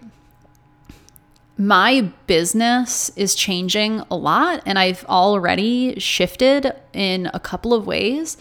my 1.58 2.10
business 2.26 3.10
is 3.16 3.34
changing 3.34 4.02
a 4.10 4.16
lot 4.16 4.62
and 4.64 4.78
I've 4.78 5.04
already 5.04 6.00
shifted 6.00 6.72
in 6.94 7.30
a 7.34 7.38
couple 7.40 7.74
of 7.74 7.86
ways. 7.86 8.38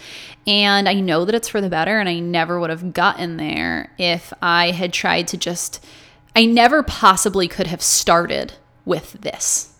And 0.47 0.87
I 0.87 0.93
know 0.93 1.25
that 1.25 1.35
it's 1.35 1.49
for 1.49 1.59
the 1.59 1.69
better. 1.69 1.99
And 1.99 2.07
I 2.07 2.19
never 2.19 2.61
would 2.61 2.69
have 2.69 2.93
gotten 2.93 3.35
there 3.35 3.91
if 3.97 4.31
I 4.41 4.71
had 4.71 4.93
tried 4.93 5.27
to 5.27 5.37
just, 5.37 5.85
I 6.33 6.45
never 6.45 6.81
possibly 6.81 7.49
could 7.49 7.67
have 7.67 7.81
started 7.81 8.53
with 8.85 9.13
this. 9.21 9.73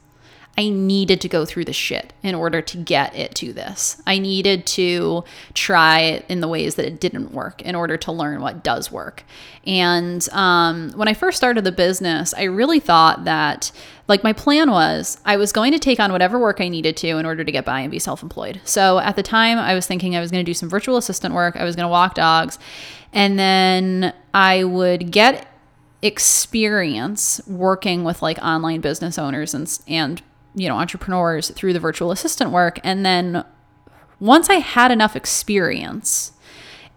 I 0.60 0.68
needed 0.68 1.22
to 1.22 1.30
go 1.30 1.46
through 1.46 1.64
the 1.64 1.74
shit 1.74 2.12
in 2.22 2.36
order 2.36 2.62
to 2.62 2.76
get 2.76 3.16
it 3.16 3.34
to 3.36 3.54
this. 3.54 4.02
I 4.06 4.20
needed 4.20 4.66
to 4.68 5.24
try 5.54 6.02
it 6.02 6.26
in 6.28 6.42
the 6.42 6.50
ways 6.50 6.76
that 6.76 6.86
it 6.86 7.00
didn't 7.00 7.32
work 7.32 7.62
in 7.62 7.76
order 7.76 7.96
to 7.96 8.12
learn 8.12 8.42
what 8.42 8.62
does 8.62 8.92
work. 8.92 9.24
And 9.66 10.28
um, 10.34 10.92
when 10.96 11.08
I 11.08 11.14
first 11.14 11.38
started 11.38 11.64
the 11.64 11.72
business, 11.72 12.34
I 12.34 12.44
really 12.44 12.82
thought 12.82 13.24
that, 13.24 13.72
like, 14.10 14.22
my 14.22 14.34
plan 14.34 14.70
was 14.70 15.18
I 15.24 15.38
was 15.38 15.54
going 15.54 15.72
to 15.72 15.80
take 15.80 15.98
on 15.98 16.12
whatever 16.12 16.38
work 16.38 16.60
I 16.60 16.68
needed 16.68 16.98
to 16.98 17.08
in 17.08 17.26
order 17.26 17.46
to 17.46 17.52
get 17.54 17.64
by 17.64 17.80
and 17.80 17.90
be 17.90 18.00
self 18.00 18.22
employed. 18.22 18.60
So 18.66 19.00
at 19.00 19.16
the 19.16 19.24
time, 19.24 19.60
I 19.60 19.76
was 19.76 19.88
thinking 19.88 20.14
I 20.14 20.20
was 20.20 20.30
going 20.30 20.44
to 20.44 20.50
do 20.50 20.54
some 20.54 20.68
virtual 20.68 20.98
assistant 20.98 21.34
work, 21.34 21.56
I 21.56 21.64
was 21.64 21.78
going 21.78 21.86
to 21.86 21.90
walk 21.90 22.16
dogs, 22.16 22.60
and 23.14 23.40
then 23.40 24.14
I 24.34 24.66
would 24.66 25.12
get 25.12 25.49
experience 26.02 27.42
working 27.46 28.04
with 28.04 28.22
like 28.22 28.38
online 28.40 28.82
business 28.82 29.18
owners 29.18 29.54
and 29.54 29.80
and 29.88 30.22
you 30.56 30.68
know, 30.68 30.76
entrepreneurs 30.76 31.50
through 31.52 31.74
the 31.74 31.80
virtual 31.80 32.12
assistant 32.12 32.52
work. 32.52 32.80
And 32.84 33.06
then 33.06 33.46
once 34.20 34.50
I 34.50 34.56
had 34.56 34.92
enough 34.92 35.16
experience 35.16 36.34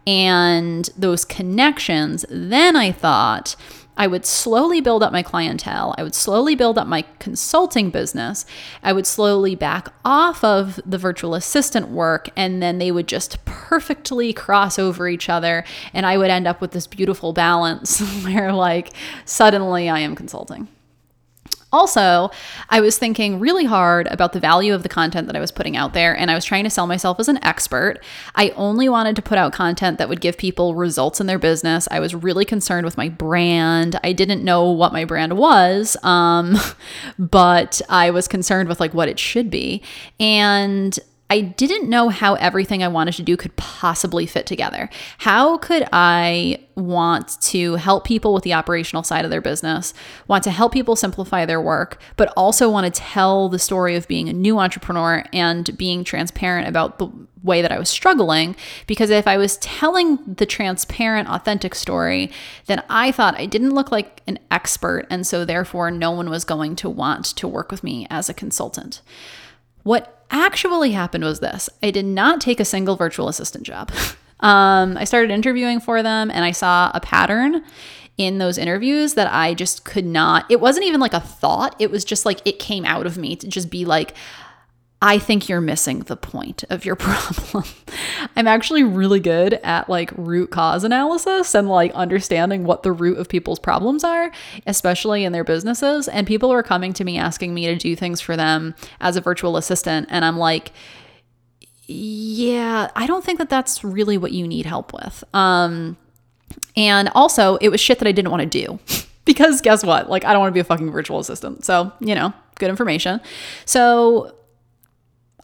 and 0.07 0.89
those 0.97 1.25
connections, 1.25 2.25
then 2.29 2.77
I 2.77 2.91
thought 2.93 3.55
I 3.97 4.07
would 4.07 4.25
slowly 4.25 4.81
build 4.81 5.03
up 5.03 5.13
my 5.13 5.23
clientele. 5.23 5.95
I 5.99 6.03
would 6.03 6.15
slowly 6.15 6.55
build 6.55 6.79
up 6.79 6.87
my 6.87 7.05
consulting 7.19 7.91
business. 7.91 8.47
I 8.83 8.93
would 8.93 9.07
slowly 9.07 9.55
back 9.55 9.89
off 10.05 10.43
of 10.43 10.81
the 10.87 10.99
virtual 10.99 11.35
assistant 11.35 11.89
work, 11.89 12.31
and 12.35 12.63
then 12.63 12.79
they 12.79 12.91
would 12.91 13.07
just 13.07 13.45
perfectly 13.45 14.33
cross 14.33 14.79
over 14.79 15.09
each 15.09 15.29
other. 15.29 15.65
And 15.93 16.07
I 16.07 16.17
would 16.17 16.31
end 16.31 16.47
up 16.47 16.61
with 16.61 16.73
this 16.73 16.87
beautiful 16.87 17.33
balance 17.33 18.01
where, 18.25 18.53
like, 18.53 18.93
suddenly 19.25 19.89
I 19.89 19.99
am 20.01 20.15
consulting. 20.15 20.69
Also, 21.73 22.31
I 22.69 22.81
was 22.81 22.99
thinking 22.99 23.41
really 23.41 23.65
hard 23.65 24.07
about 24.09 24.33
the 24.33 24.41
value 24.41 24.75
of 24.75 24.83
the 24.83 24.89
content 24.89 25.27
that 25.27 25.37
I 25.37 25.41
was 25.41 25.51
putting 25.51 25.77
out 25.77 25.95
there, 25.95 26.17
and 26.17 26.31
I 26.31 26.35
was 26.35 26.45
trying 26.45 26.65
to 26.65 26.71
sell 26.71 26.87
myself 26.87 27.19
as 27.19 27.29
an 27.29 27.43
expert. 27.43 27.99
I 28.35 28.51
only 28.51 28.89
wanted 28.89 29.17
to 29.17 29.23
put 29.23 29.39
out 29.39 29.53
content 29.53 29.99
that 29.99 30.09
would 30.09 30.21
give 30.21 30.37
people 30.37 30.75
results 30.75 31.21
in 31.21 31.27
their 31.27 31.39
business. 31.39 31.89
I 31.91 32.01
was 32.01 32.15
really 32.15 32.45
concerned 32.45 32.85
with 32.85 32.99
my 32.99 33.09
brand. 33.09 33.99
I 34.05 34.13
didn't 34.13 34.45
know 34.45 34.71
what 34.71 34.93
my 34.93 35.05
brand 35.05 35.39
was, 35.39 35.97
um, 36.03 36.57
but 37.19 37.81
I 37.89 38.11
was 38.11 38.29
concerned 38.29 38.69
with 38.69 38.79
like 38.79 38.93
what 38.93 39.09
it 39.09 39.19
should 39.19 39.51
be. 39.51 39.83
And 40.21 40.99
I 41.33 41.41
didn't 41.41 41.89
know 41.89 42.11
how 42.11 42.35
everything 42.35 42.83
I 42.83 42.89
wanted 42.89 43.15
to 43.15 43.23
do 43.23 43.39
could 43.39 43.57
possibly 43.57 44.27
fit 44.27 44.45
together. 44.45 44.91
How 45.17 45.57
could 45.57 45.89
I 45.91 46.59
want 46.75 47.41
to 47.41 47.77
help 47.77 48.05
people 48.05 48.35
with 48.35 48.45
the 48.45 48.53
operational 48.53 49.03
side 49.03 49.25
of 49.25 49.31
their 49.31 49.41
business, 49.41 49.95
want 50.29 50.45
to 50.45 50.51
help 50.51 50.75
people 50.75 50.95
simplify 50.95 51.47
their 51.47 51.59
work, 51.59 51.99
but 52.19 52.31
also 52.37 52.69
want 52.69 52.85
to 52.85 53.01
tell 53.01 53.49
the 53.49 53.59
story 53.59 53.97
of 53.97 54.07
being 54.09 54.29
a 54.29 54.35
new 54.35 54.59
entrepreneur 54.59 55.25
and 55.33 55.75
being 55.79 56.05
transparent 56.05 56.69
about 56.69 56.99
the 56.99 57.09
way 57.43 57.63
that 57.63 57.73
I 57.73 57.79
was 57.79 57.89
struggling? 57.89 58.55
Because 58.87 59.09
if 59.09 59.27
I 59.27 59.39
was 59.39 59.57
telling 59.57 60.19
the 60.27 60.45
transparent, 60.45 61.31
authentic 61.31 61.75
story, 61.75 62.31
then 62.67 62.83
I 62.91 63.11
thought 63.11 63.41
I 63.41 63.47
didn't 63.47 63.75
look 63.75 63.91
like 63.91 64.21
an 64.27 64.39
expert. 64.51 65.07
And 65.09 65.27
so 65.27 65.47
therefore, 65.47 65.91
no 65.91 66.11
one 66.11 66.29
was 66.29 66.45
going 66.45 66.77
to 66.77 66.91
want 66.91 67.25
to 67.25 67.49
work 67.49 67.71
with 67.71 67.83
me 67.83 68.07
as 68.11 68.29
a 68.29 68.35
consultant. 68.35 69.01
What 69.83 70.22
actually 70.33 70.93
happened 70.93 71.25
was 71.25 71.41
this 71.41 71.69
I 71.83 71.91
did 71.91 72.07
not 72.07 72.41
take 72.41 72.59
a 72.59 72.65
single 72.65 72.97
virtual 72.97 73.29
assistant 73.29 73.65
job. 73.65 73.91
um, 74.41 74.97
I 74.97 75.05
started 75.05 75.31
interviewing 75.31 75.81
for 75.81 76.03
them 76.03 76.31
and 76.31 76.45
I 76.45 76.51
saw 76.51 76.91
a 76.95 77.01
pattern 77.01 77.63
in 78.19 78.39
those 78.39 78.59
interviews 78.59 79.15
that 79.15 79.33
I 79.33 79.55
just 79.55 79.85
could 79.85 80.05
not, 80.05 80.51
it 80.51 80.61
wasn't 80.61 80.87
even 80.87 81.01
like 81.01 81.15
a 81.15 81.21
thought. 81.21 81.75
It 81.79 81.91
was 81.91 82.05
just 82.05 82.27
like 82.27 82.41
it 82.45 82.59
came 82.59 82.85
out 82.85 83.07
of 83.07 83.17
me 83.17 83.37
to 83.37 83.49
just 83.49 83.71
be 83.71 83.85
like, 83.85 84.15
I 85.05 85.19
think 85.19 85.49
you're 85.49 85.61
missing 85.61 86.01
the 86.01 86.17
point 86.17 86.63
of 86.71 86.85
your 86.85 86.95
problem. 86.97 87.65
I'm 88.37 88.47
actually 88.47 88.85
really 88.85 89.19
good 89.19 89.55
at 89.65 89.91
like 89.91 90.13
root 90.17 90.53
cause 90.53 90.85
analysis 90.85 91.57
and 91.57 91.69
like 91.69 91.93
understanding 91.93 92.63
what 92.63 92.85
the 92.85 92.93
root 92.93 93.19
of 93.19 93.29
people's 93.29 93.59
problems 93.59 94.05
are, 94.05 94.31
especially 94.65 95.25
in 95.25 95.33
their 95.33 95.43
businesses. 95.43 96.07
And 96.07 96.25
people 96.25 96.53
are 96.53 96.63
coming 96.63 96.93
to 96.95 97.05
me 97.05 97.19
asking 97.19 97.53
me 97.53 97.67
to 97.67 97.75
do 97.75 97.97
things 97.97 98.21
for 98.21 98.37
them 98.37 98.77
as 99.01 99.17
a 99.17 99.21
virtual 99.21 99.57
assistant. 99.57 100.07
And 100.09 100.25
I'm 100.25 100.39
like, 100.39 100.71
yeah, 101.87 102.89
I 102.95 103.09
don't 103.09 103.25
think 103.25 103.41
that 103.41 103.51
that's 103.51 103.83
really 103.83 104.17
what 104.17 104.31
you 104.31 104.47
need 104.47 104.67
help 104.67 104.93
with. 104.93 105.25
Um, 105.35 105.97
and 106.77 107.09
also, 107.09 107.57
it 107.57 107.71
was 107.71 107.81
shit 107.81 107.99
that 107.99 108.07
I 108.07 108.13
didn't 108.13 108.31
want 108.31 108.43
to 108.43 108.67
do. 108.67 108.79
because 109.25 109.61
guess 109.61 109.85
what? 109.85 110.09
Like, 110.09 110.25
I 110.25 110.33
don't 110.33 110.41
want 110.41 110.51
to 110.51 110.55
be 110.55 110.61
a 110.61 110.65
fucking 110.65 110.93
virtual 110.93 111.19
assistant. 111.19 111.65
So, 111.65 111.93
you 111.99 112.15
know, 112.15 112.33
good 112.61 112.71
information. 112.71 113.21
So, 113.65 114.33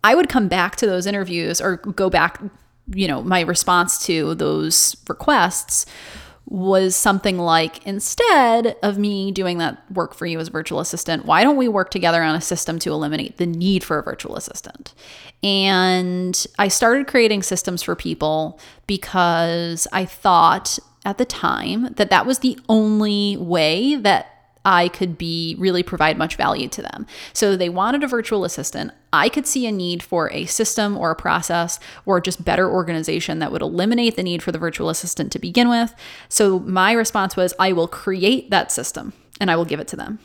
I 0.05 0.15
would 0.15 0.29
come 0.29 0.49
back 0.49 0.77
to 0.77 0.87
those 0.87 1.07
interviews 1.07 1.61
or 1.61 1.77
go 1.77 2.09
back, 2.11 2.41
you 2.93 3.09
know, 3.09 3.23
my 3.23 3.41
response 3.41 4.05
to 4.07 4.35
those 4.35 4.97
requests 5.09 5.87
was 6.51 6.97
something 6.97 7.39
like 7.39 7.87
instead 7.87 8.77
of 8.83 8.97
me 8.97 9.31
doing 9.31 9.59
that 9.59 9.83
work 9.93 10.15
for 10.15 10.25
you 10.25 10.39
as 10.39 10.49
a 10.49 10.51
virtual 10.51 10.81
assistant, 10.81 11.27
why 11.27 11.45
don't 11.45 11.57
we 11.57 11.69
work 11.69 11.91
together 11.91 12.23
on 12.23 12.35
a 12.35 12.41
system 12.41 12.79
to 12.79 12.91
eliminate 12.91 13.37
the 13.37 13.47
need 13.47 13.85
for 13.85 13.99
a 13.99 14.03
virtual 14.03 14.35
assistant? 14.35 14.95
And 15.43 16.47
I 16.59 16.69
started 16.69 17.07
creating 17.07 17.43
systems 17.43 17.83
for 17.83 17.95
people 17.95 18.59
because 18.87 19.87
I 19.93 20.07
thought 20.07 20.79
at 21.05 21.19
the 21.19 21.27
time 21.27 21.93
that 21.95 22.11
that 22.11 22.25
was 22.25 22.39
the 22.39 22.59
only 22.69 23.37
way 23.37 23.97
that 23.97 24.27
I 24.65 24.89
could 24.89 25.19
be 25.19 25.55
really 25.59 25.83
provide 25.83 26.19
much 26.19 26.37
value 26.37 26.69
to 26.69 26.83
them. 26.83 27.07
So 27.33 27.57
they 27.57 27.69
wanted 27.69 28.03
a 28.03 28.09
virtual 28.09 28.45
assistant. 28.45 28.93
I 29.13 29.29
could 29.29 29.47
see 29.47 29.67
a 29.67 29.73
need 29.73 30.03
for 30.03 30.31
a 30.33 30.45
system 30.47 30.97
or 30.97 31.11
a 31.11 31.17
process 31.17 31.81
or 32.07 32.21
just 32.21 32.45
better 32.45 32.71
organization 32.71 33.39
that 33.39 33.53
would 33.53 33.63
eliminate 33.63 34.17
the 34.17 34.23
need 34.23 34.43
for 34.43 34.53
the 34.53 34.59
virtual 34.59 34.91
assistant 34.91 35.33
to 35.33 35.39
begin 35.39 35.69
with. 35.69 35.95
So 36.29 36.59
my 36.61 36.93
response 36.93 37.37
was 37.37 37.55
I 37.59 37.73
will 37.73 37.89
create 37.89 38.51
that 38.51 38.71
system 38.71 39.13
and 39.41 39.51
I 39.51 39.57
will 39.57 39.65
give 39.65 39.81
it 39.81 39.89
to 39.89 39.97
them. 39.97 40.19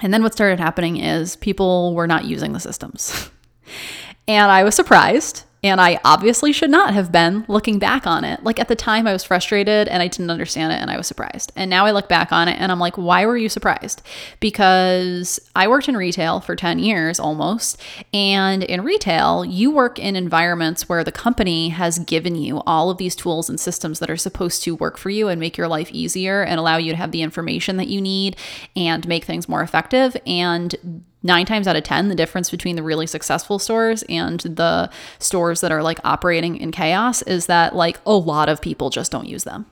And 0.00 0.14
then 0.14 0.22
what 0.22 0.32
started 0.32 0.60
happening 0.60 0.96
is 0.96 1.36
people 1.36 1.94
were 1.94 2.06
not 2.06 2.24
using 2.24 2.52
the 2.52 2.60
systems. 2.60 3.30
and 4.28 4.50
I 4.50 4.64
was 4.64 4.74
surprised 4.74 5.44
and 5.62 5.80
I 5.80 5.98
obviously 6.04 6.52
should 6.52 6.70
not 6.70 6.94
have 6.94 7.10
been 7.10 7.44
looking 7.48 7.78
back 7.78 8.06
on 8.06 8.24
it. 8.24 8.44
Like 8.44 8.60
at 8.60 8.68
the 8.68 8.76
time, 8.76 9.06
I 9.06 9.12
was 9.12 9.24
frustrated 9.24 9.88
and 9.88 10.02
I 10.02 10.08
didn't 10.08 10.30
understand 10.30 10.72
it 10.72 10.76
and 10.76 10.90
I 10.90 10.96
was 10.96 11.06
surprised. 11.06 11.50
And 11.56 11.68
now 11.68 11.84
I 11.84 11.90
look 11.90 12.08
back 12.08 12.30
on 12.30 12.46
it 12.46 12.60
and 12.60 12.70
I'm 12.70 12.78
like, 12.78 12.96
why 12.96 13.26
were 13.26 13.36
you 13.36 13.48
surprised? 13.48 14.02
Because 14.38 15.40
I 15.56 15.66
worked 15.66 15.88
in 15.88 15.96
retail 15.96 16.40
for 16.40 16.54
10 16.54 16.78
years 16.78 17.18
almost. 17.18 17.80
And 18.14 18.62
in 18.62 18.82
retail, 18.82 19.44
you 19.44 19.70
work 19.72 19.98
in 19.98 20.14
environments 20.14 20.88
where 20.88 21.02
the 21.02 21.12
company 21.12 21.70
has 21.70 21.98
given 21.98 22.36
you 22.36 22.62
all 22.64 22.90
of 22.90 22.98
these 22.98 23.16
tools 23.16 23.48
and 23.48 23.58
systems 23.58 23.98
that 23.98 24.10
are 24.10 24.16
supposed 24.16 24.62
to 24.62 24.76
work 24.76 24.96
for 24.96 25.10
you 25.10 25.28
and 25.28 25.40
make 25.40 25.56
your 25.56 25.68
life 25.68 25.90
easier 25.90 26.42
and 26.42 26.60
allow 26.60 26.76
you 26.76 26.92
to 26.92 26.96
have 26.96 27.10
the 27.10 27.22
information 27.22 27.78
that 27.78 27.88
you 27.88 28.00
need 28.00 28.36
and 28.76 29.08
make 29.08 29.24
things 29.24 29.48
more 29.48 29.62
effective. 29.62 30.16
And 30.24 31.04
nine 31.22 31.46
times 31.46 31.66
out 31.66 31.76
of 31.76 31.84
10, 31.84 32.08
the 32.08 32.14
difference 32.14 32.50
between 32.50 32.76
the 32.76 32.82
really 32.82 33.06
successful 33.06 33.58
stores 33.58 34.04
and 34.08 34.40
the 34.40 34.90
stores 35.18 35.60
that 35.60 35.72
are 35.72 35.82
like 35.82 35.98
operating 36.04 36.56
in 36.56 36.70
chaos 36.70 37.22
is 37.22 37.46
that 37.46 37.74
like 37.74 37.98
a 38.06 38.14
lot 38.14 38.48
of 38.48 38.60
people 38.60 38.90
just 38.90 39.10
don't 39.10 39.26
use 39.26 39.44
them 39.44 39.66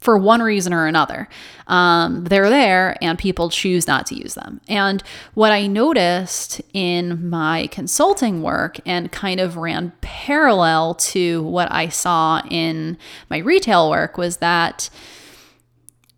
for 0.00 0.16
one 0.16 0.40
reason 0.40 0.72
or 0.72 0.86
another. 0.86 1.28
Um, 1.66 2.24
they're 2.24 2.48
there 2.48 2.96
and 3.02 3.18
people 3.18 3.50
choose 3.50 3.86
not 3.86 4.06
to 4.06 4.14
use 4.14 4.34
them. 4.34 4.60
And 4.68 5.02
what 5.34 5.52
I 5.52 5.66
noticed 5.66 6.60
in 6.72 7.28
my 7.28 7.66
consulting 7.68 8.42
work 8.42 8.78
and 8.86 9.10
kind 9.10 9.40
of 9.40 9.56
ran 9.56 9.92
parallel 10.00 10.94
to 10.94 11.42
what 11.42 11.70
I 11.72 11.88
saw 11.88 12.42
in 12.48 12.96
my 13.28 13.38
retail 13.38 13.90
work 13.90 14.16
was 14.16 14.36
that 14.36 14.88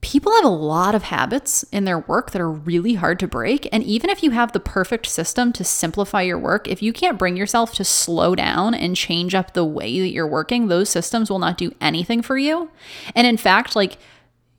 people 0.01 0.33
have 0.33 0.45
a 0.45 0.49
lot 0.49 0.95
of 0.95 1.05
habits 1.05 1.63
in 1.65 1.85
their 1.85 1.99
work 1.99 2.31
that 2.31 2.41
are 2.41 2.51
really 2.51 2.95
hard 2.95 3.19
to 3.21 3.29
break. 3.29 3.69
And 3.71 3.83
even 3.83 4.09
if 4.09 4.23
you 4.23 4.31
have 4.31 4.53
the 4.53 4.61
perfect 4.61 5.07
system 5.07 5.53
to 5.53 5.65
simplify 5.65 6.23
your 6.23 6.39
work, 6.39 6.67
if 6.69 6.83
you 6.83 6.93
can't 6.93 7.19
bring 7.19 7.37
yourself 7.37 7.75
to 7.75 7.85
slow 7.85 8.35
down 8.35 8.75
and 8.75 8.97
change 8.97 9.35
up 9.35 9.53
the 9.53 9.65
way 9.65 10.01
that 10.01 10.09
you're 10.09 10.27
working, 10.27 10.69
those 10.69 10.89
systems 10.89 11.31
will 11.31 11.39
not 11.39 11.59
do 11.59 11.75
anything 11.81 12.23
for 12.23 12.39
you. 12.39 12.71
And 13.15 13.27
in 13.27 13.37
fact, 13.37 13.77
like, 13.77 13.99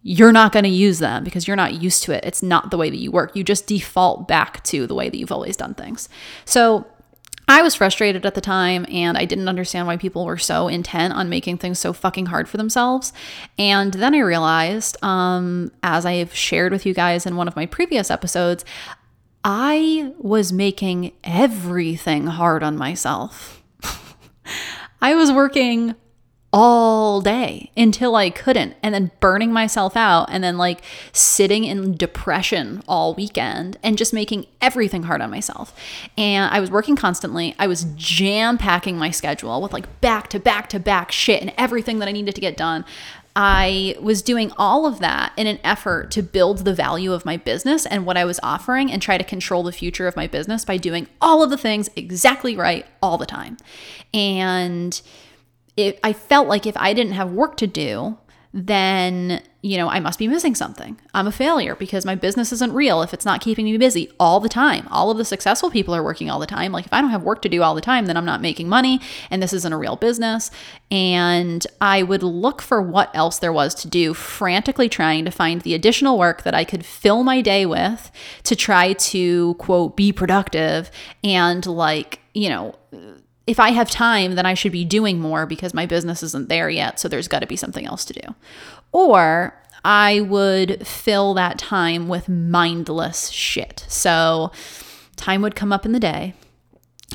you're 0.03 0.31
not 0.31 0.51
going 0.51 0.63
to 0.63 0.69
use 0.69 0.99
them 0.99 1.23
because 1.23 1.47
you're 1.47 1.55
not 1.55 1.81
used 1.81 2.03
to 2.03 2.11
it. 2.11 2.23
It's 2.23 2.41
not 2.41 2.71
the 2.71 2.77
way 2.77 2.89
that 2.89 2.97
you 2.97 3.11
work. 3.11 3.35
You 3.35 3.43
just 3.43 3.67
default 3.67 4.27
back 4.27 4.63
to 4.65 4.87
the 4.87 4.95
way 4.95 5.09
that 5.09 5.17
you've 5.17 5.31
always 5.31 5.55
done 5.55 5.75
things. 5.75 6.09
So, 6.45 6.87
I 7.51 7.61
was 7.63 7.75
frustrated 7.75 8.25
at 8.25 8.33
the 8.33 8.39
time 8.39 8.85
and 8.89 9.17
I 9.17 9.25
didn't 9.25 9.49
understand 9.49 9.85
why 9.85 9.97
people 9.97 10.23
were 10.23 10.37
so 10.37 10.69
intent 10.69 11.13
on 11.13 11.27
making 11.27 11.57
things 11.57 11.79
so 11.79 11.91
fucking 11.91 12.27
hard 12.27 12.47
for 12.47 12.55
themselves. 12.55 13.11
And 13.59 13.93
then 13.93 14.15
I 14.15 14.19
realized, 14.19 14.95
um, 15.03 15.69
as 15.83 16.05
I've 16.05 16.33
shared 16.33 16.71
with 16.71 16.85
you 16.85 16.93
guys 16.93 17.25
in 17.25 17.35
one 17.35 17.49
of 17.49 17.57
my 17.57 17.65
previous 17.65 18.09
episodes, 18.09 18.63
I 19.43 20.13
was 20.17 20.53
making 20.53 21.11
everything 21.25 22.27
hard 22.27 22.63
on 22.63 22.77
myself. 22.77 23.61
I 25.01 25.13
was 25.13 25.29
working 25.29 25.95
all 26.53 27.21
day 27.21 27.71
until 27.77 28.15
I 28.15 28.29
couldn't, 28.29 28.75
and 28.83 28.93
then 28.93 29.11
burning 29.19 29.53
myself 29.53 29.95
out, 29.95 30.25
and 30.29 30.43
then 30.43 30.57
like 30.57 30.81
sitting 31.13 31.63
in 31.63 31.95
depression 31.95 32.83
all 32.87 33.13
weekend 33.13 33.77
and 33.81 33.97
just 33.97 34.13
making 34.13 34.47
everything 34.59 35.03
hard 35.03 35.21
on 35.21 35.31
myself. 35.31 35.73
And 36.17 36.53
I 36.53 36.59
was 36.59 36.69
working 36.69 36.95
constantly. 36.95 37.55
I 37.57 37.67
was 37.67 37.85
jam 37.95 38.57
packing 38.57 38.97
my 38.97 39.11
schedule 39.11 39.61
with 39.61 39.71
like 39.71 40.01
back 40.01 40.27
to 40.29 40.39
back 40.39 40.67
to 40.69 40.79
back 40.79 41.11
shit 41.11 41.41
and 41.41 41.53
everything 41.57 41.99
that 41.99 42.09
I 42.09 42.11
needed 42.11 42.35
to 42.35 42.41
get 42.41 42.57
done. 42.57 42.83
I 43.33 43.95
was 44.01 44.21
doing 44.21 44.51
all 44.57 44.85
of 44.85 44.99
that 44.99 45.31
in 45.37 45.47
an 45.47 45.59
effort 45.63 46.11
to 46.11 46.21
build 46.23 46.59
the 46.59 46.73
value 46.73 47.13
of 47.13 47.23
my 47.23 47.37
business 47.37 47.85
and 47.85 48.05
what 48.05 48.17
I 48.17 48.25
was 48.25 48.41
offering 48.43 48.91
and 48.91 49.01
try 49.01 49.17
to 49.17 49.23
control 49.23 49.63
the 49.63 49.71
future 49.71 50.05
of 50.05 50.17
my 50.17 50.27
business 50.27 50.65
by 50.65 50.75
doing 50.75 51.07
all 51.21 51.41
of 51.41 51.49
the 51.49 51.57
things 51.57 51.89
exactly 51.95 52.57
right 52.57 52.85
all 53.01 53.17
the 53.17 53.25
time. 53.25 53.55
And 54.13 55.01
it, 55.77 55.99
I 56.03 56.13
felt 56.13 56.47
like 56.47 56.65
if 56.65 56.77
I 56.77 56.93
didn't 56.93 57.13
have 57.13 57.31
work 57.31 57.57
to 57.57 57.67
do, 57.67 58.17
then, 58.53 59.41
you 59.61 59.77
know, 59.77 59.87
I 59.87 60.01
must 60.01 60.19
be 60.19 60.27
missing 60.27 60.55
something. 60.55 60.99
I'm 61.13 61.25
a 61.25 61.31
failure 61.31 61.73
because 61.73 62.03
my 62.03 62.15
business 62.15 62.51
isn't 62.51 62.73
real 62.73 63.01
if 63.01 63.13
it's 63.13 63.23
not 63.23 63.39
keeping 63.39 63.63
me 63.63 63.77
busy 63.77 64.11
all 64.19 64.41
the 64.41 64.49
time. 64.49 64.89
All 64.91 65.09
of 65.09 65.17
the 65.17 65.23
successful 65.23 65.71
people 65.71 65.95
are 65.95 66.03
working 66.03 66.29
all 66.29 66.37
the 66.37 66.45
time. 66.45 66.73
Like, 66.73 66.85
if 66.85 66.91
I 66.91 66.99
don't 66.99 67.11
have 67.11 67.23
work 67.23 67.41
to 67.43 67.49
do 67.49 67.63
all 67.63 67.75
the 67.75 67.79
time, 67.79 68.07
then 68.07 68.17
I'm 68.17 68.25
not 68.25 68.41
making 68.41 68.67
money 68.67 68.99
and 69.29 69.41
this 69.41 69.53
isn't 69.53 69.71
a 69.71 69.77
real 69.77 69.95
business. 69.95 70.51
And 70.89 71.65
I 71.79 72.03
would 72.03 72.23
look 72.23 72.61
for 72.61 72.81
what 72.81 73.09
else 73.15 73.39
there 73.39 73.53
was 73.53 73.73
to 73.75 73.87
do, 73.87 74.13
frantically 74.13 74.89
trying 74.89 75.23
to 75.23 75.31
find 75.31 75.61
the 75.61 75.73
additional 75.73 76.17
work 76.17 76.43
that 76.43 76.53
I 76.53 76.65
could 76.65 76.85
fill 76.85 77.23
my 77.23 77.39
day 77.39 77.65
with 77.65 78.11
to 78.43 78.53
try 78.53 78.91
to, 78.91 79.53
quote, 79.53 79.95
be 79.95 80.11
productive 80.11 80.91
and, 81.23 81.65
like, 81.65 82.19
you 82.33 82.49
know, 82.49 82.75
if 83.47 83.59
I 83.59 83.71
have 83.71 83.89
time, 83.89 84.35
then 84.35 84.45
I 84.45 84.53
should 84.53 84.71
be 84.71 84.85
doing 84.85 85.19
more 85.19 85.45
because 85.45 85.73
my 85.73 85.85
business 85.85 86.23
isn't 86.23 86.49
there 86.49 86.69
yet. 86.69 86.99
So 86.99 87.07
there's 87.07 87.27
got 87.27 87.39
to 87.39 87.47
be 87.47 87.55
something 87.55 87.85
else 87.85 88.05
to 88.05 88.13
do. 88.13 88.35
Or 88.91 89.59
I 89.83 90.21
would 90.21 90.85
fill 90.85 91.33
that 91.33 91.57
time 91.57 92.07
with 92.07 92.29
mindless 92.29 93.29
shit. 93.29 93.85
So 93.87 94.51
time 95.15 95.41
would 95.41 95.55
come 95.55 95.73
up 95.73 95.85
in 95.85 95.91
the 95.91 95.99
day 95.99 96.33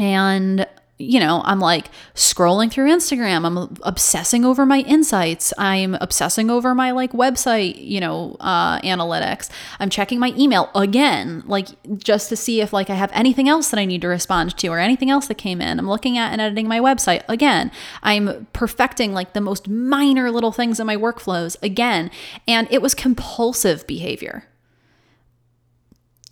and 0.00 0.66
you 0.98 1.20
know, 1.20 1.42
I'm 1.44 1.60
like 1.60 1.90
scrolling 2.14 2.70
through 2.70 2.90
Instagram. 2.90 3.44
I'm 3.44 3.76
obsessing 3.82 4.46
over 4.46 4.64
my 4.64 4.78
insights. 4.80 5.52
I'm 5.58 5.94
obsessing 6.00 6.50
over 6.50 6.74
my 6.74 6.90
like 6.90 7.12
website, 7.12 7.84
you 7.84 8.00
know, 8.00 8.36
uh, 8.40 8.80
analytics. 8.80 9.50
I'm 9.78 9.90
checking 9.90 10.18
my 10.18 10.32
email 10.38 10.70
again, 10.74 11.42
like 11.46 11.68
just 11.98 12.30
to 12.30 12.36
see 12.36 12.62
if 12.62 12.72
like 12.72 12.88
I 12.88 12.94
have 12.94 13.10
anything 13.12 13.46
else 13.46 13.68
that 13.70 13.78
I 13.78 13.84
need 13.84 14.00
to 14.02 14.08
respond 14.08 14.56
to 14.56 14.68
or 14.68 14.78
anything 14.78 15.10
else 15.10 15.26
that 15.26 15.36
came 15.36 15.60
in. 15.60 15.78
I'm 15.78 15.88
looking 15.88 16.16
at 16.16 16.32
and 16.32 16.40
editing 16.40 16.66
my 16.66 16.80
website 16.80 17.24
again. 17.28 17.70
I'm 18.02 18.46
perfecting 18.54 19.12
like 19.12 19.34
the 19.34 19.42
most 19.42 19.68
minor 19.68 20.30
little 20.30 20.52
things 20.52 20.80
in 20.80 20.86
my 20.86 20.96
workflows 20.96 21.62
again. 21.62 22.10
And 22.48 22.68
it 22.70 22.80
was 22.80 22.94
compulsive 22.94 23.86
behavior. 23.86 24.44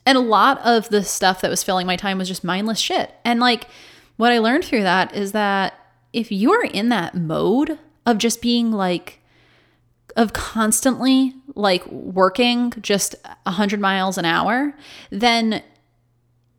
And 0.06 0.16
a 0.16 0.22
lot 0.22 0.58
of 0.64 0.88
the 0.88 1.02
stuff 1.02 1.42
that 1.42 1.50
was 1.50 1.62
filling 1.62 1.86
my 1.86 1.96
time 1.96 2.16
was 2.16 2.28
just 2.28 2.44
mindless 2.44 2.78
shit. 2.78 3.12
And 3.24 3.40
like, 3.40 3.66
what 4.16 4.32
I 4.32 4.38
learned 4.38 4.64
through 4.64 4.82
that 4.82 5.14
is 5.14 5.32
that 5.32 5.74
if 6.12 6.30
you're 6.30 6.64
in 6.64 6.88
that 6.90 7.14
mode 7.14 7.78
of 8.06 8.18
just 8.18 8.40
being 8.40 8.70
like, 8.70 9.20
of 10.16 10.32
constantly 10.32 11.34
like 11.54 11.84
working 11.86 12.72
just 12.80 13.16
100 13.44 13.80
miles 13.80 14.16
an 14.16 14.24
hour, 14.24 14.74
then 15.10 15.62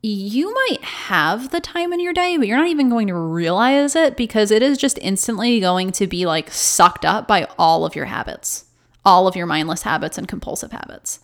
you 0.02 0.54
might 0.54 0.84
have 0.84 1.50
the 1.50 1.60
time 1.60 1.92
in 1.92 2.00
your 2.00 2.14
day, 2.14 2.38
but 2.38 2.48
you're 2.48 2.58
not 2.58 2.68
even 2.68 2.90
going 2.90 3.08
to 3.08 3.16
realize 3.16 3.96
it 3.96 4.16
because 4.16 4.52
it 4.52 4.62
is 4.62 4.78
just 4.78 5.00
instantly 5.02 5.60
going 5.60 5.92
to 5.94 6.06
be 6.06 6.26
like 6.26 6.52
sucked 6.52 7.06
up 7.06 7.28
by 7.28 7.48
all 7.58 7.86
of 7.86 7.96
your 7.96 8.06
habits, 8.06 8.66
all 9.04 9.28
of 9.28 9.36
your 9.36 9.48
mindless 9.48 9.82
habits 9.82 10.18
and 10.18 10.28
compulsive 10.28 10.72
habits. 10.72 11.22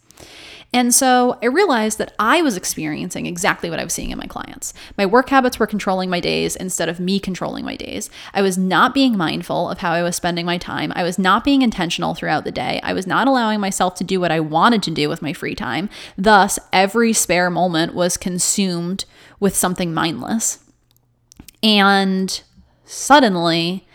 And 0.74 0.94
so 0.94 1.38
I 1.42 1.48
realized 1.48 1.98
that 1.98 2.14
I 2.18 2.42
was 2.42 2.56
experiencing 2.56 3.26
exactly 3.26 3.70
what 3.70 3.80
I 3.80 3.84
was 3.84 3.92
seeing 3.92 4.12
in 4.12 4.18
my 4.18 4.26
clients. 4.26 4.74
My 4.98 5.06
work 5.06 5.30
habits 5.30 5.60
were 5.60 5.68
controlling 5.68 6.10
my 6.10 6.22
days 6.22 6.56
instead 6.56 6.88
of 6.88 7.00
me 7.00 7.20
controlling 7.20 7.66
my 7.66 7.76
days. 7.76 8.10
I 8.34 8.42
was 8.42 8.58
not 8.58 8.94
being 8.94 9.18
mindful 9.18 9.70
of 9.70 9.80
how 9.80 9.92
I 9.92 10.02
was 10.02 10.16
spending 10.16 10.46
my 10.46 10.58
time. 10.58 10.94
I 10.96 11.04
was 11.04 11.20
not 11.20 11.44
being 11.44 11.62
intentional 11.62 12.16
throughout 12.16 12.46
the 12.46 12.54
day. 12.54 12.80
I 12.84 12.94
was 12.94 13.06
not 13.06 13.28
allowing 13.28 13.60
myself 13.60 13.96
to 13.96 14.06
do 14.06 14.22
what 14.22 14.32
I 14.32 14.40
wanted 14.40 14.82
to 14.84 14.92
do 14.92 15.10
with 15.10 15.22
my 15.22 15.34
free 15.34 15.56
time. 15.56 15.90
Thus, 16.18 16.58
every 16.72 17.12
spare 17.12 17.50
moment 17.50 17.94
was 17.94 18.16
consumed 18.16 19.04
with 19.42 19.56
something 19.56 19.94
mindless. 19.94 20.60
And 21.62 22.42
suddenly, 22.86 23.86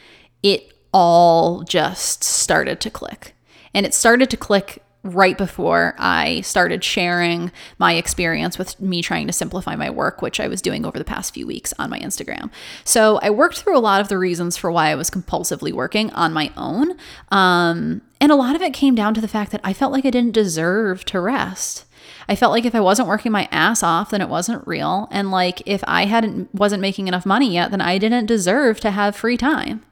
it 0.43 0.75
all 0.93 1.63
just 1.63 2.23
started 2.23 2.81
to 2.83 2.91
click. 2.91 3.35
And 3.73 3.87
it 3.87 3.95
started 3.95 4.29
to 4.31 4.37
click 4.37 4.83
right 5.15 5.37
before 5.39 5.95
I 5.99 6.41
started 6.43 6.83
sharing 6.83 7.53
my 7.79 7.95
experience 7.95 8.59
with 8.59 8.81
me 8.81 9.03
trying 9.03 9.27
to 9.27 9.33
simplify 9.33 9.77
my 9.77 9.91
work, 9.91 10.23
which 10.23 10.41
I 10.41 10.49
was 10.49 10.63
doing 10.63 10.85
over 10.85 10.99
the 10.99 11.05
past 11.05 11.35
few 11.35 11.47
weeks 11.47 11.73
on 11.79 11.91
my 11.91 11.99
Instagram. 12.01 12.51
So 12.85 13.19
I 13.23 13.31
worked 13.31 13.59
through 13.59 13.77
a 13.77 13.81
lot 13.81 14.01
of 14.01 14.09
the 14.09 14.19
reasons 14.19 14.57
for 14.57 14.71
why 14.71 14.91
I 14.91 14.95
was 14.95 15.11
compulsively 15.11 15.73
working 15.73 16.11
on 16.11 16.33
my 16.33 16.53
own. 16.57 16.93
Um, 17.31 18.03
and 18.21 18.33
a 18.33 18.37
lot 18.37 18.57
of 18.57 18.63
it 18.63 18.73
came 18.73 18.95
down 18.95 19.15
to 19.15 19.21
the 19.21 19.29
fact 19.29 19.53
that 19.53 19.61
I 19.63 19.73
felt 19.73 19.93
like 19.93 20.05
I 20.05 20.11
didn't 20.11 20.33
deserve 20.33 21.05
to 21.07 21.21
rest. 21.21 21.85
I 22.29 22.37
felt 22.37 22.53
like 22.53 22.65
if 22.65 22.75
I 22.75 22.81
wasn't 22.81 23.09
working 23.09 23.33
my 23.33 23.49
ass 23.51 23.83
off, 23.83 24.11
then 24.11 24.21
it 24.21 24.29
wasn't 24.29 24.67
real. 24.67 25.09
And 25.11 25.31
like 25.31 25.63
if 25.67 25.83
I 25.87 26.07
hadn't 26.07 26.55
wasn't 26.55 26.81
making 26.81 27.09
enough 27.09 27.27
money 27.27 27.53
yet, 27.53 27.71
then 27.71 27.81
I 27.81 27.99
didn't 27.99 28.27
deserve 28.27 28.81
to 28.81 28.91
have 28.91 29.17
free 29.17 29.37
time. 29.37 29.85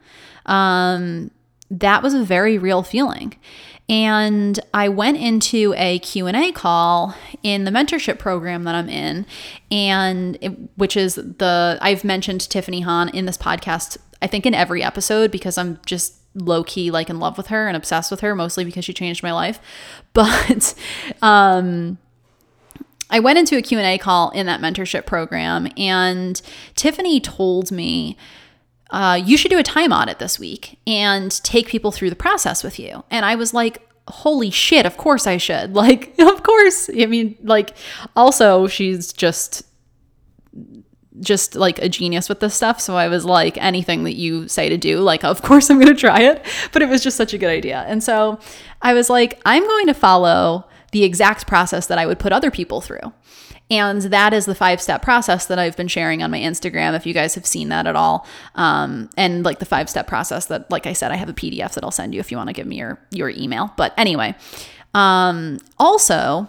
Um, 0.47 1.31
that 1.71 2.03
was 2.03 2.15
a 2.15 2.25
very 2.25 2.59
real 2.59 2.83
feeling 2.83 3.37
and 3.89 4.61
i 4.73 4.89
went 4.89 5.17
into 5.17 5.75
a 5.77 5.99
q&a 5.99 6.53
call 6.53 7.15
in 7.43 7.65
the 7.65 7.71
mentorship 7.71 8.19
program 8.19 8.65
that 8.65 8.75
i'm 8.75 8.89
in 8.89 9.27
and 9.71 10.39
it, 10.41 10.49
which 10.77 10.97
is 10.97 11.17
the 11.17 11.79
i've 11.81 12.05
mentioned 12.05 12.41
tiffany 12.49 12.81
han 12.81 13.09
in 13.11 13.27
this 13.27 13.37
podcast 13.37 13.99
i 14.23 14.27
think 14.27 14.47
in 14.47 14.55
every 14.55 14.83
episode 14.83 15.31
because 15.31 15.59
i'm 15.59 15.79
just 15.85 16.15
low 16.35 16.65
key 16.65 16.91
like 16.91 17.09
in 17.09 17.19
love 17.21 17.37
with 17.37 17.49
her 17.49 17.69
and 17.69 17.77
obsessed 17.77 18.11
with 18.11 18.21
her 18.21 18.35
mostly 18.35 18.65
because 18.65 18.85
she 18.85 18.93
changed 18.93 19.23
my 19.23 19.33
life. 19.33 19.61
But 20.13 20.75
um 21.23 21.99
I 23.11 23.21
went 23.21 23.39
into 23.39 23.57
a 23.57 23.63
Q&A 23.63 23.99
call 23.99 24.31
in 24.31 24.47
that 24.47 24.61
mentorship 24.61 25.07
program 25.07 25.69
and 25.77 26.41
Tiffany 26.75 27.21
told 27.21 27.71
me 27.71 28.17
uh, 28.95 29.17
you 29.17 29.37
should 29.37 29.51
do 29.51 29.59
a 29.59 29.65
time 29.65 29.93
audit 29.93 30.21
this 30.21 30.39
week 30.39 30.79
and 30.87 31.43
take 31.43 31.67
people 31.67 31.91
through 31.91 32.11
the 32.11 32.17
process 32.17 32.63
with 32.63 32.79
you. 32.79 33.03
And 33.11 33.27
I 33.27 33.35
was 33.35 33.53
like, 33.53 33.83
holy 34.07 34.51
shit, 34.51 34.87
of 34.87 34.97
course 34.97 35.27
I 35.27 35.37
should. 35.37 35.75
Like, 35.85 36.15
of 36.21 36.45
course. 36.45 36.89
I 36.89 37.07
mean, 37.07 37.37
like, 37.43 37.77
also, 38.15 38.69
she's 38.69 39.13
just 39.13 39.65
just 41.21 41.57
like 41.57 41.81
a 41.81 41.89
genius 41.89 42.29
with 42.29 42.39
this 42.39 42.55
stuff. 42.55 42.81
So 42.81 42.97
I 42.97 43.09
was 43.09 43.25
like, 43.25 43.57
anything 43.59 44.05
that 44.05 44.15
you 44.15 44.47
say 44.47 44.69
to 44.69 44.77
do, 44.77 45.01
like, 45.01 45.25
of 45.25 45.43
course 45.43 45.71
I'm 45.71 45.81
going 45.81 45.93
to 45.95 46.01
try 46.01 46.21
it. 46.21 46.45
But 46.73 46.83
it 46.83 46.89
was 46.89 47.03
just 47.03 47.17
such 47.17 47.35
a 47.35 47.39
good 47.39 47.51
idea. 47.51 47.85
And 47.89 48.03
so 48.03 48.39
I 48.81 48.95
was 48.95 49.11
like, 49.11 49.41
I'm 49.45 49.65
going 49.65 49.87
to 49.89 49.95
follow 49.95 50.69
the 50.93 51.03
exact 51.03 51.49
process 51.49 51.89
that 51.89 51.99
I 51.99 52.07
would 52.07 52.21
put 52.21 52.33
other 52.33 52.51
people 52.53 52.81
through. 52.81 53.13
And 53.71 54.03
that 54.03 54.35
is 54.35 54.45
the 54.45 54.55
five 54.55 54.81
step 54.81 55.03
process 55.03 55.47
that 55.47 55.59
I've 55.59 55.77
been 55.77 55.89
sharing 55.89 56.23
on 56.23 56.31
my 56.31 56.39
Instagram. 56.39 56.95
If 56.95 57.07
you 57.07 57.15
guys 57.15 57.35
have 57.35 57.47
seen 57.47 57.71
that 57.71 57.87
at 57.87 57.97
all, 57.97 58.27
um, 58.55 59.09
and 59.17 59.43
like 59.45 59.59
the 59.59 59.65
five 59.65 59.89
step 59.89 60.07
process 60.07 60.47
that, 60.47 60.71
like 60.71 60.87
I 60.87 60.93
said, 60.93 61.13
I 61.13 61.17
have 61.17 61.31
a 61.31 61.35
PDF 61.35 61.73
that 61.75 61.83
I'll 61.83 61.91
send 61.91 62.15
you 62.15 62.21
if 62.21 62.31
you 62.31 62.37
want 62.37 62.49
to 62.49 62.53
give 62.53 62.67
me 62.67 62.77
your 62.77 63.01
your 63.11 63.31
email. 63.31 63.73
But 63.77 63.95
anyway, 63.97 64.35
um, 64.93 65.59
also. 65.79 66.49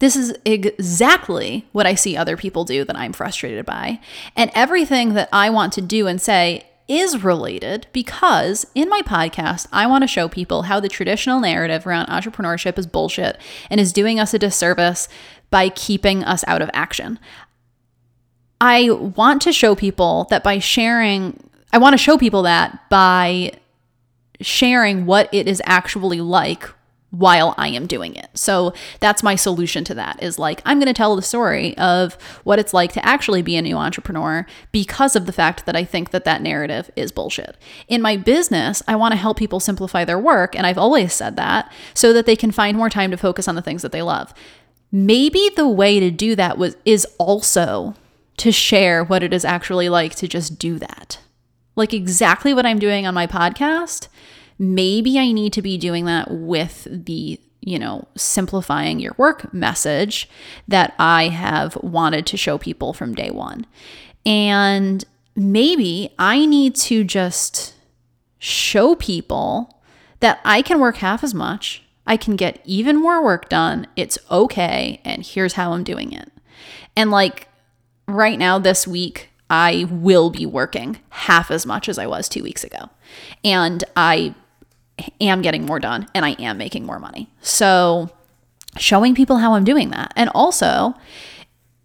This 0.00 0.14
is 0.14 0.32
exactly 0.44 1.66
what 1.72 1.84
I 1.84 1.96
see 1.96 2.16
other 2.16 2.36
people 2.36 2.64
do 2.64 2.84
that 2.84 2.94
I'm 2.94 3.12
frustrated 3.12 3.66
by. 3.66 3.98
And 4.36 4.48
everything 4.54 5.14
that 5.14 5.28
I 5.32 5.50
want 5.50 5.72
to 5.72 5.80
do 5.80 6.06
and 6.06 6.22
say 6.22 6.68
is 6.88 7.22
related 7.22 7.86
because 7.92 8.66
in 8.74 8.88
my 8.88 9.02
podcast, 9.02 9.66
I 9.72 9.86
want 9.86 10.02
to 10.02 10.08
show 10.08 10.26
people 10.26 10.62
how 10.62 10.80
the 10.80 10.88
traditional 10.88 11.38
narrative 11.38 11.86
around 11.86 12.06
entrepreneurship 12.06 12.78
is 12.78 12.86
bullshit 12.86 13.38
and 13.68 13.78
is 13.78 13.92
doing 13.92 14.18
us 14.18 14.32
a 14.32 14.38
disservice 14.38 15.06
by 15.50 15.68
keeping 15.68 16.24
us 16.24 16.44
out 16.46 16.62
of 16.62 16.70
action. 16.72 17.18
I 18.60 18.90
want 18.90 19.42
to 19.42 19.52
show 19.52 19.74
people 19.74 20.26
that 20.30 20.42
by 20.42 20.58
sharing, 20.58 21.48
I 21.72 21.78
want 21.78 21.94
to 21.94 21.98
show 21.98 22.18
people 22.18 22.42
that 22.42 22.88
by 22.90 23.52
sharing 24.40 25.06
what 25.06 25.28
it 25.32 25.48
is 25.48 25.62
actually 25.64 26.20
like 26.20 26.68
while 27.10 27.54
I 27.56 27.68
am 27.68 27.86
doing 27.86 28.14
it. 28.14 28.28
So 28.34 28.74
that's 29.00 29.22
my 29.22 29.34
solution 29.34 29.82
to 29.84 29.94
that 29.94 30.22
is 30.22 30.38
like 30.38 30.60
I'm 30.66 30.78
going 30.78 30.88
to 30.88 30.92
tell 30.92 31.16
the 31.16 31.22
story 31.22 31.76
of 31.78 32.14
what 32.44 32.58
it's 32.58 32.74
like 32.74 32.92
to 32.92 33.04
actually 33.04 33.40
be 33.40 33.56
a 33.56 33.62
new 33.62 33.76
entrepreneur 33.76 34.46
because 34.72 35.16
of 35.16 35.24
the 35.24 35.32
fact 35.32 35.64
that 35.64 35.74
I 35.74 35.84
think 35.84 36.10
that 36.10 36.24
that 36.24 36.42
narrative 36.42 36.90
is 36.96 37.10
bullshit. 37.10 37.56
In 37.88 38.02
my 38.02 38.16
business, 38.16 38.82
I 38.86 38.96
want 38.96 39.12
to 39.12 39.18
help 39.18 39.38
people 39.38 39.60
simplify 39.60 40.04
their 40.04 40.18
work 40.18 40.54
and 40.54 40.66
I've 40.66 40.78
always 40.78 41.14
said 41.14 41.36
that 41.36 41.72
so 41.94 42.12
that 42.12 42.26
they 42.26 42.36
can 42.36 42.50
find 42.50 42.76
more 42.76 42.90
time 42.90 43.10
to 43.10 43.16
focus 43.16 43.48
on 43.48 43.54
the 43.54 43.62
things 43.62 43.82
that 43.82 43.92
they 43.92 44.02
love 44.02 44.34
maybe 44.90 45.50
the 45.56 45.68
way 45.68 46.00
to 46.00 46.10
do 46.10 46.34
that 46.36 46.58
was 46.58 46.76
is 46.84 47.06
also 47.18 47.94
to 48.38 48.52
share 48.52 49.04
what 49.04 49.22
it 49.22 49.32
is 49.32 49.44
actually 49.44 49.88
like 49.88 50.14
to 50.16 50.28
just 50.28 50.58
do 50.58 50.78
that. 50.78 51.18
Like 51.76 51.92
exactly 51.92 52.54
what 52.54 52.66
I'm 52.66 52.78
doing 52.78 53.06
on 53.06 53.14
my 53.14 53.26
podcast, 53.26 54.08
maybe 54.58 55.18
I 55.18 55.32
need 55.32 55.52
to 55.54 55.62
be 55.62 55.78
doing 55.78 56.04
that 56.06 56.30
with 56.30 56.86
the 56.90 57.40
you 57.60 57.78
know, 57.78 58.06
simplifying 58.16 59.00
your 59.00 59.14
work 59.18 59.52
message 59.52 60.28
that 60.68 60.94
I 60.98 61.28
have 61.28 61.76
wanted 61.82 62.24
to 62.26 62.36
show 62.36 62.56
people 62.56 62.92
from 62.92 63.14
day 63.14 63.30
one. 63.30 63.66
And 64.24 65.04
maybe 65.34 66.14
I 66.18 66.46
need 66.46 66.74
to 66.76 67.04
just 67.04 67.74
show 68.38 68.94
people 68.94 69.80
that 70.20 70.40
I 70.44 70.62
can 70.62 70.80
work 70.80 70.96
half 70.96 71.24
as 71.24 71.34
much 71.34 71.82
I 72.08 72.16
can 72.16 72.34
get 72.34 72.60
even 72.64 72.96
more 72.96 73.22
work 73.22 73.48
done. 73.48 73.86
It's 73.94 74.18
okay. 74.30 75.00
And 75.04 75.24
here's 75.24 75.52
how 75.52 75.72
I'm 75.72 75.84
doing 75.84 76.12
it. 76.12 76.32
And 76.96 77.10
like 77.10 77.48
right 78.08 78.38
now, 78.38 78.58
this 78.58 78.88
week, 78.88 79.28
I 79.50 79.86
will 79.90 80.30
be 80.30 80.46
working 80.46 80.98
half 81.10 81.50
as 81.50 81.64
much 81.64 81.88
as 81.88 81.98
I 81.98 82.06
was 82.06 82.28
two 82.28 82.42
weeks 82.42 82.64
ago. 82.64 82.88
And 83.44 83.84
I 83.94 84.34
am 85.20 85.42
getting 85.42 85.64
more 85.64 85.78
done 85.78 86.08
and 86.14 86.24
I 86.24 86.30
am 86.32 86.58
making 86.58 86.84
more 86.84 86.98
money. 86.98 87.30
So, 87.40 88.10
showing 88.76 89.14
people 89.14 89.36
how 89.38 89.54
I'm 89.54 89.64
doing 89.64 89.90
that. 89.90 90.12
And 90.16 90.30
also, 90.34 90.94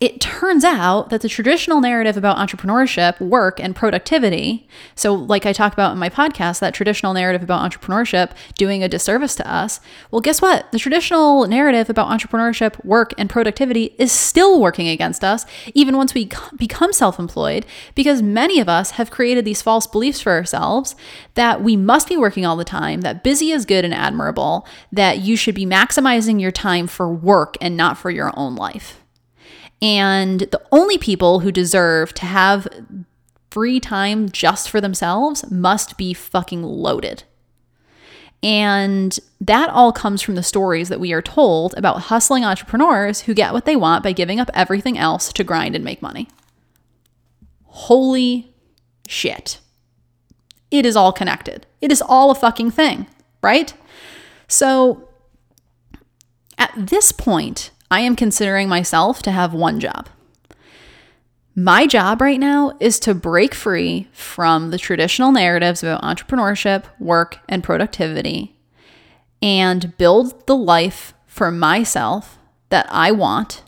it 0.03 0.19
turns 0.19 0.65
out 0.65 1.09
that 1.11 1.21
the 1.21 1.29
traditional 1.29 1.79
narrative 1.79 2.17
about 2.17 2.35
entrepreneurship, 2.35 3.17
work, 3.21 3.57
and 3.57 3.73
productivity 3.73 4.67
so, 4.95 5.13
like 5.13 5.45
I 5.45 5.53
talk 5.53 5.71
about 5.71 5.93
in 5.93 5.97
my 5.97 6.09
podcast, 6.09 6.59
that 6.59 6.73
traditional 6.73 7.13
narrative 7.13 7.41
about 7.41 7.71
entrepreneurship 7.71 8.31
doing 8.57 8.83
a 8.83 8.89
disservice 8.89 9.35
to 9.35 9.49
us 9.49 9.79
well, 10.11 10.19
guess 10.19 10.41
what? 10.41 10.71
The 10.71 10.79
traditional 10.79 11.47
narrative 11.47 11.89
about 11.89 12.09
entrepreneurship, 12.09 12.83
work, 12.83 13.13
and 13.17 13.29
productivity 13.29 13.95
is 13.97 14.11
still 14.11 14.59
working 14.59 14.87
against 14.89 15.23
us, 15.23 15.45
even 15.73 15.95
once 15.95 16.13
we 16.13 16.29
become 16.57 16.91
self 16.91 17.17
employed, 17.17 17.65
because 17.95 18.21
many 18.21 18.59
of 18.59 18.67
us 18.67 18.91
have 18.91 19.09
created 19.09 19.45
these 19.45 19.61
false 19.61 19.87
beliefs 19.87 20.19
for 20.19 20.33
ourselves 20.33 20.95
that 21.35 21.63
we 21.63 21.77
must 21.77 22.09
be 22.09 22.17
working 22.17 22.45
all 22.45 22.57
the 22.57 22.65
time, 22.65 23.01
that 23.01 23.23
busy 23.23 23.51
is 23.51 23.65
good 23.65 23.85
and 23.85 23.93
admirable, 23.93 24.67
that 24.91 25.19
you 25.19 25.37
should 25.37 25.55
be 25.55 25.65
maximizing 25.65 26.41
your 26.41 26.51
time 26.51 26.87
for 26.87 27.09
work 27.09 27.55
and 27.61 27.77
not 27.77 27.97
for 27.97 28.11
your 28.11 28.31
own 28.35 28.55
life. 28.55 29.02
And 29.83 30.39
the 30.39 30.61
only 30.71 30.97
people 30.97 31.41
who 31.41 31.51
deserve 31.51 32.13
to 32.13 32.25
have 32.25 32.69
free 33.51 33.81
time 33.81 34.29
just 34.29 34.69
for 34.69 34.79
themselves 34.79 35.49
must 35.51 35.97
be 35.97 36.13
fucking 36.13 36.63
loaded. 36.63 37.23
And 38.41 39.17
that 39.41 39.69
all 39.69 39.91
comes 39.91 40.21
from 40.21 40.35
the 40.35 40.43
stories 40.43 40.87
that 40.87 41.01
we 41.01 41.11
are 41.11 41.21
told 41.21 41.73
about 41.75 42.03
hustling 42.03 42.45
entrepreneurs 42.45 43.21
who 43.21 43.33
get 43.33 43.51
what 43.51 43.65
they 43.65 43.75
want 43.75 44.03
by 44.03 44.13
giving 44.13 44.39
up 44.39 44.49
everything 44.53 44.97
else 44.97 45.33
to 45.33 45.43
grind 45.43 45.75
and 45.75 45.83
make 45.83 46.01
money. 46.01 46.29
Holy 47.65 48.53
shit. 49.07 49.59
It 50.71 50.85
is 50.85 50.95
all 50.95 51.11
connected. 51.11 51.65
It 51.81 51.91
is 51.91 52.01
all 52.01 52.31
a 52.31 52.35
fucking 52.35 52.71
thing, 52.71 53.07
right? 53.41 53.73
So 54.47 55.09
at 56.57 56.71
this 56.75 57.11
point, 57.11 57.71
I 57.93 57.99
am 57.99 58.15
considering 58.15 58.67
myself 58.67 59.21
to 59.21 59.29
have 59.29 59.53
one 59.53 59.79
job. 59.79 60.09
My 61.53 61.85
job 61.85 62.21
right 62.21 62.39
now 62.39 62.75
is 62.79 62.99
to 63.01 63.13
break 63.13 63.53
free 63.53 64.07
from 64.11 64.71
the 64.71 64.79
traditional 64.79 65.31
narratives 65.31 65.83
about 65.83 66.01
entrepreneurship, 66.01 66.85
work, 66.99 67.37
and 67.47 67.63
productivity 67.63 68.57
and 69.43 69.95
build 69.99 70.47
the 70.47 70.55
life 70.55 71.13
for 71.27 71.51
myself 71.51 72.39
that 72.69 72.87
I 72.89 73.11
want 73.11 73.61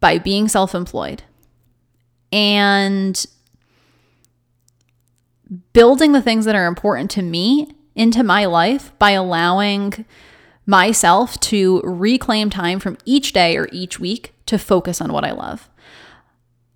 by 0.00 0.18
being 0.18 0.48
self 0.48 0.74
employed 0.74 1.22
and 2.32 3.24
building 5.72 6.10
the 6.10 6.22
things 6.22 6.46
that 6.46 6.56
are 6.56 6.66
important 6.66 7.12
to 7.12 7.22
me 7.22 7.76
into 7.94 8.24
my 8.24 8.46
life 8.46 8.92
by 8.98 9.12
allowing 9.12 10.04
myself 10.66 11.38
to 11.40 11.80
reclaim 11.82 12.50
time 12.50 12.78
from 12.78 12.98
each 13.04 13.32
day 13.32 13.56
or 13.56 13.68
each 13.72 13.98
week 13.98 14.34
to 14.46 14.58
focus 14.58 15.00
on 15.00 15.12
what 15.12 15.24
I 15.24 15.32
love. 15.32 15.68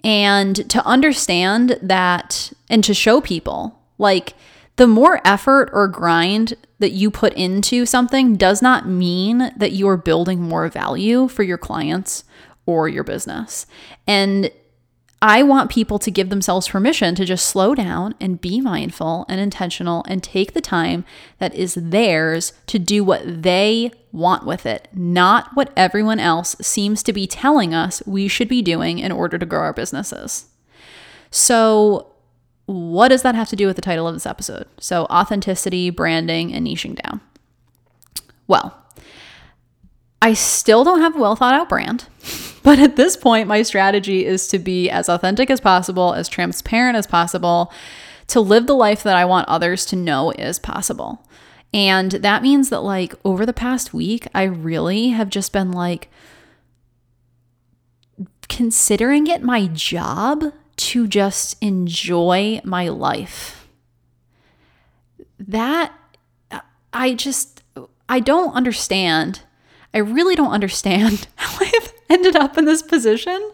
And 0.02 0.68
to 0.70 0.84
understand 0.84 1.78
that 1.80 2.52
and 2.68 2.84
to 2.84 2.92
show 2.92 3.20
people 3.20 3.80
like 3.98 4.34
the 4.76 4.86
more 4.86 5.20
effort 5.24 5.70
or 5.72 5.88
grind 5.88 6.54
that 6.78 6.90
you 6.90 7.10
put 7.10 7.32
into 7.34 7.86
something 7.86 8.36
does 8.36 8.60
not 8.60 8.88
mean 8.88 9.52
that 9.56 9.72
you 9.72 9.88
are 9.88 9.96
building 9.96 10.42
more 10.42 10.68
value 10.68 11.28
for 11.28 11.42
your 11.42 11.58
clients 11.58 12.24
or 12.66 12.88
your 12.88 13.04
business. 13.04 13.66
And 14.06 14.50
I 15.26 15.42
want 15.42 15.70
people 15.70 15.98
to 16.00 16.10
give 16.10 16.28
themselves 16.28 16.68
permission 16.68 17.14
to 17.14 17.24
just 17.24 17.46
slow 17.46 17.74
down 17.74 18.14
and 18.20 18.42
be 18.42 18.60
mindful 18.60 19.24
and 19.26 19.40
intentional 19.40 20.04
and 20.06 20.22
take 20.22 20.52
the 20.52 20.60
time 20.60 21.06
that 21.38 21.54
is 21.54 21.78
theirs 21.80 22.52
to 22.66 22.78
do 22.78 23.02
what 23.02 23.42
they 23.42 23.90
want 24.12 24.44
with 24.44 24.66
it, 24.66 24.86
not 24.92 25.48
what 25.54 25.72
everyone 25.78 26.20
else 26.20 26.56
seems 26.60 27.02
to 27.04 27.12
be 27.14 27.26
telling 27.26 27.72
us 27.72 28.02
we 28.04 28.28
should 28.28 28.48
be 28.48 28.60
doing 28.60 28.98
in 28.98 29.10
order 29.10 29.38
to 29.38 29.46
grow 29.46 29.60
our 29.60 29.72
businesses. 29.72 30.44
So, 31.30 32.12
what 32.66 33.08
does 33.08 33.22
that 33.22 33.34
have 33.34 33.48
to 33.48 33.56
do 33.56 33.66
with 33.66 33.76
the 33.76 33.82
title 33.82 34.06
of 34.06 34.12
this 34.12 34.26
episode? 34.26 34.66
So, 34.78 35.06
authenticity, 35.06 35.88
branding, 35.88 36.52
and 36.52 36.66
niching 36.66 37.00
down. 37.02 37.22
Well, 38.46 38.83
I 40.24 40.32
still 40.32 40.84
don't 40.84 41.02
have 41.02 41.16
a 41.16 41.20
well 41.20 41.36
thought 41.36 41.52
out 41.52 41.68
brand. 41.68 42.06
But 42.62 42.78
at 42.78 42.96
this 42.96 43.14
point, 43.14 43.46
my 43.46 43.60
strategy 43.60 44.24
is 44.24 44.48
to 44.48 44.58
be 44.58 44.88
as 44.88 45.10
authentic 45.10 45.50
as 45.50 45.60
possible, 45.60 46.14
as 46.14 46.30
transparent 46.30 46.96
as 46.96 47.06
possible, 47.06 47.70
to 48.28 48.40
live 48.40 48.66
the 48.66 48.74
life 48.74 49.02
that 49.02 49.18
I 49.18 49.26
want 49.26 49.50
others 49.50 49.84
to 49.86 49.96
know 49.96 50.30
is 50.30 50.58
possible. 50.58 51.28
And 51.74 52.10
that 52.12 52.42
means 52.42 52.70
that, 52.70 52.80
like, 52.80 53.14
over 53.22 53.44
the 53.44 53.52
past 53.52 53.92
week, 53.92 54.26
I 54.34 54.44
really 54.44 55.10
have 55.10 55.28
just 55.28 55.52
been 55.52 55.72
like 55.72 56.08
considering 58.48 59.26
it 59.26 59.42
my 59.42 59.66
job 59.66 60.54
to 60.76 61.06
just 61.06 61.62
enjoy 61.62 62.62
my 62.64 62.88
life. 62.88 63.68
That 65.38 65.92
I 66.94 67.12
just, 67.12 67.62
I 68.08 68.20
don't 68.20 68.54
understand. 68.54 69.42
I 69.94 69.98
really 69.98 70.34
don't 70.34 70.50
understand 70.50 71.28
how 71.36 71.64
I've 71.64 71.92
ended 72.10 72.36
up 72.36 72.58
in 72.58 72.64
this 72.64 72.82
position 72.82 73.52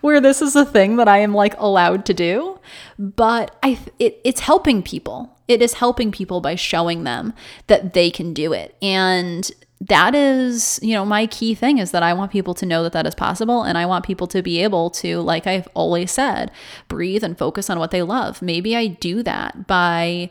where 0.00 0.20
this 0.20 0.40
is 0.40 0.56
a 0.56 0.64
thing 0.64 0.96
that 0.96 1.08
I 1.08 1.18
am 1.18 1.34
like 1.34 1.58
allowed 1.58 2.06
to 2.06 2.14
do. 2.14 2.58
But 2.98 3.56
I 3.62 3.78
it, 3.98 4.20
it's 4.24 4.40
helping 4.40 4.82
people. 4.82 5.36
It 5.48 5.60
is 5.60 5.74
helping 5.74 6.12
people 6.12 6.40
by 6.40 6.54
showing 6.54 7.04
them 7.04 7.34
that 7.66 7.92
they 7.92 8.10
can 8.10 8.32
do 8.32 8.52
it. 8.52 8.76
And 8.80 9.50
that 9.80 10.14
is, 10.14 10.78
you 10.82 10.92
know, 10.92 11.06
my 11.06 11.26
key 11.26 11.54
thing 11.54 11.78
is 11.78 11.90
that 11.90 12.02
I 12.02 12.12
want 12.12 12.30
people 12.30 12.52
to 12.54 12.66
know 12.66 12.82
that 12.82 12.92
that 12.92 13.06
is 13.06 13.14
possible. 13.14 13.62
And 13.62 13.78
I 13.78 13.86
want 13.86 14.04
people 14.04 14.26
to 14.28 14.42
be 14.42 14.62
able 14.62 14.90
to, 14.90 15.20
like 15.20 15.46
I've 15.46 15.68
always 15.74 16.12
said, 16.12 16.50
breathe 16.88 17.24
and 17.24 17.36
focus 17.36 17.70
on 17.70 17.78
what 17.78 17.90
they 17.90 18.02
love. 18.02 18.42
Maybe 18.42 18.76
I 18.76 18.88
do 18.88 19.22
that 19.22 19.66
by 19.66 20.30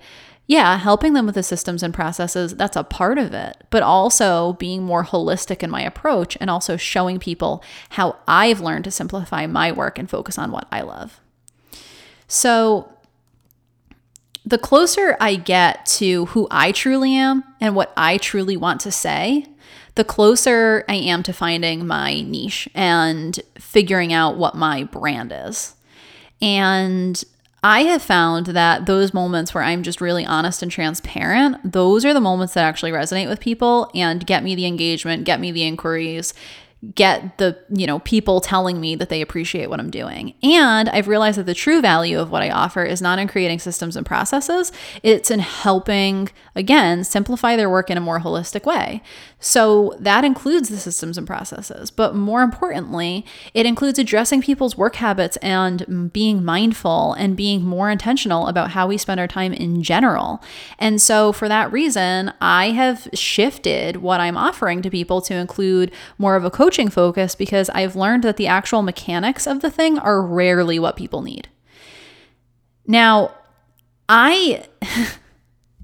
yeah, 0.50 0.80
helping 0.80 1.14
them 1.14 1.28
with 1.28 1.36
the 1.36 1.44
systems 1.44 1.84
and 1.84 1.94
processes, 1.94 2.56
that's 2.56 2.76
a 2.76 2.84
part 2.84 3.20
of 3.20 3.36
it, 3.36 3.56
but 3.70 3.84
also 3.84 4.54
being 4.54 4.82
more 4.82 5.06
holistic 5.06 5.62
in 5.62 5.70
my 5.70 5.84
approach 5.84 6.36
and 6.42 6.50
also 6.50 6.76
showing 6.76 7.20
people 7.20 7.64
how 7.90 8.18
I've 8.28 8.60
learned 8.60 8.86
to 8.86 8.92
simplify 8.92 9.46
my 9.46 9.72
work 9.72 10.00
and 10.00 10.10
focus 10.10 10.40
on 10.40 10.52
what 10.52 10.68
I 10.72 10.82
love. 10.82 11.22
So, 12.28 12.92
the 14.44 14.58
closer 14.58 15.16
I 15.20 15.36
get 15.36 15.86
to 15.98 16.26
who 16.26 16.48
I 16.50 16.72
truly 16.72 17.14
am 17.14 17.44
and 17.62 17.76
what 17.76 17.94
I 17.96 18.18
truly 18.18 18.58
want 18.58 18.82
to 18.82 18.92
say, 18.92 19.46
the 19.94 20.04
closer 20.04 20.84
I 20.90 20.96
am 20.96 21.22
to 21.24 21.34
finding 21.34 21.86
my 21.86 22.22
niche 22.22 22.68
and 22.74 23.40
figuring 23.60 24.14
out 24.14 24.38
what 24.38 24.56
my 24.56 24.86
brand 24.86 25.32
is. 25.32 25.76
And 26.42 27.24
I 27.62 27.84
have 27.84 28.02
found 28.02 28.48
that 28.48 28.86
those 28.86 29.14
moments 29.14 29.54
where 29.54 29.64
I'm 29.64 29.84
just 29.84 30.00
really 30.00 30.26
honest 30.26 30.62
and 30.62 30.72
transparent, 30.72 31.58
those 31.70 32.06
are 32.06 32.14
the 32.14 32.22
moments 32.22 32.54
that 32.54 32.64
actually 32.64 32.92
resonate 32.92 33.28
with 33.28 33.42
people 33.42 33.92
and 33.94 34.26
get 34.26 34.44
me 34.44 34.56
the 34.56 34.66
engagement, 34.66 35.26
get 35.26 35.42
me 35.42 35.52
the 35.52 35.64
inquiries, 35.64 36.34
get 36.96 37.38
the 37.40 37.58
you 37.70 37.86
know 37.86 38.00
people 38.00 38.40
telling 38.40 38.80
me 38.80 38.96
that 38.96 39.10
they 39.10 39.22
appreciate 39.22 39.70
what 39.70 39.82
i'm 39.82 39.90
doing. 39.90 40.34
And 40.42 40.88
i've 40.88 41.10
realized 41.10 41.38
that 41.38 41.46
the 41.46 41.54
true 41.54 41.82
value 41.82 42.18
of 42.18 42.32
what 42.32 42.42
i 42.42 42.50
offer 42.50 42.84
is 42.86 43.02
not 43.02 43.20
in 43.20 43.28
creating 43.28 43.60
systems 43.60 43.98
and 43.98 44.06
processes. 44.06 44.72
It's 45.04 45.30
in 45.30 45.40
helping 45.40 46.30
again 46.56 47.04
simplify 47.04 47.58
their 47.58 47.70
work 47.70 47.90
in 47.90 47.98
a 47.98 48.02
more 48.02 48.22
holistic 48.22 48.66
way. 48.66 49.04
So 49.42 49.96
that 50.00 50.24
includes 50.24 50.70
the 50.70 50.78
systems 50.78 51.18
and 51.18 51.28
processes 51.28 51.92
but 51.92 52.16
more 52.16 52.44
importantly 52.44 53.26
it 53.54 53.66
includes 53.66 54.00
addressing 54.00 54.42
people's 54.42 54.78
work 54.78 54.96
habits 54.96 55.36
and 55.38 56.12
being 56.14 56.46
mindful 56.46 57.12
and 57.14 57.36
being 57.36 57.62
more 57.62 57.90
intentional 57.90 58.48
about 58.48 58.72
how 58.72 58.88
we 58.88 58.98
spend 58.98 59.20
our 59.20 59.28
time 59.28 59.52
in 59.52 59.84
general. 59.84 60.42
And 60.78 61.02
so 61.02 61.34
for 61.34 61.50
that 61.50 61.74
reason 61.74 62.32
i 62.40 62.70
have 62.70 63.10
shifted 63.14 63.98
what 63.98 64.22
i'm 64.22 64.38
offering 64.38 64.82
to 64.82 64.90
people 64.90 65.22
to 65.22 65.34
include 65.34 65.92
more 66.18 66.38
of 66.38 66.46
a 66.46 66.50
coach 66.50 66.69
coaching 66.70 66.90
focus 66.90 67.34
because 67.34 67.68
I've 67.72 67.96
learned 67.96 68.24
that 68.24 68.38
the 68.38 68.46
actual 68.46 68.84
mechanics 68.84 69.48
of 69.48 69.62
the 69.62 69.72
thing 69.72 69.98
are 69.98 70.22
rarely 70.22 70.78
what 70.78 70.96
people 70.96 71.24
need. 71.24 71.50
Now, 72.86 73.34
I. 74.08 74.66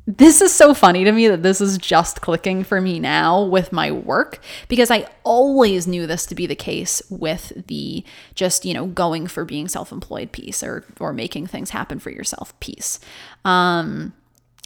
this 0.07 0.41
is 0.41 0.53
so 0.53 0.75
funny 0.75 1.03
to 1.03 1.11
me 1.11 1.27
that 1.27 1.41
this 1.41 1.59
is 1.59 1.79
just 1.79 2.21
clicking 2.21 2.63
for 2.63 2.79
me 2.79 2.99
now 2.99 3.41
with 3.43 3.71
my 3.71 3.91
work 3.91 4.39
because 4.67 4.91
I 4.91 5.07
always 5.23 5.87
knew 5.87 6.05
this 6.05 6.27
to 6.27 6.35
be 6.35 6.45
the 6.45 6.55
case 6.55 7.01
with 7.09 7.65
the 7.65 8.03
just, 8.35 8.63
you 8.63 8.75
know, 8.75 8.85
going 8.85 9.25
for 9.25 9.43
being 9.43 9.67
self-employed 9.67 10.31
piece 10.31 10.61
or 10.61 10.85
or 10.99 11.13
making 11.13 11.47
things 11.47 11.71
happen 11.71 11.97
for 11.97 12.11
yourself 12.11 12.59
piece. 12.59 12.99
Um 13.43 14.13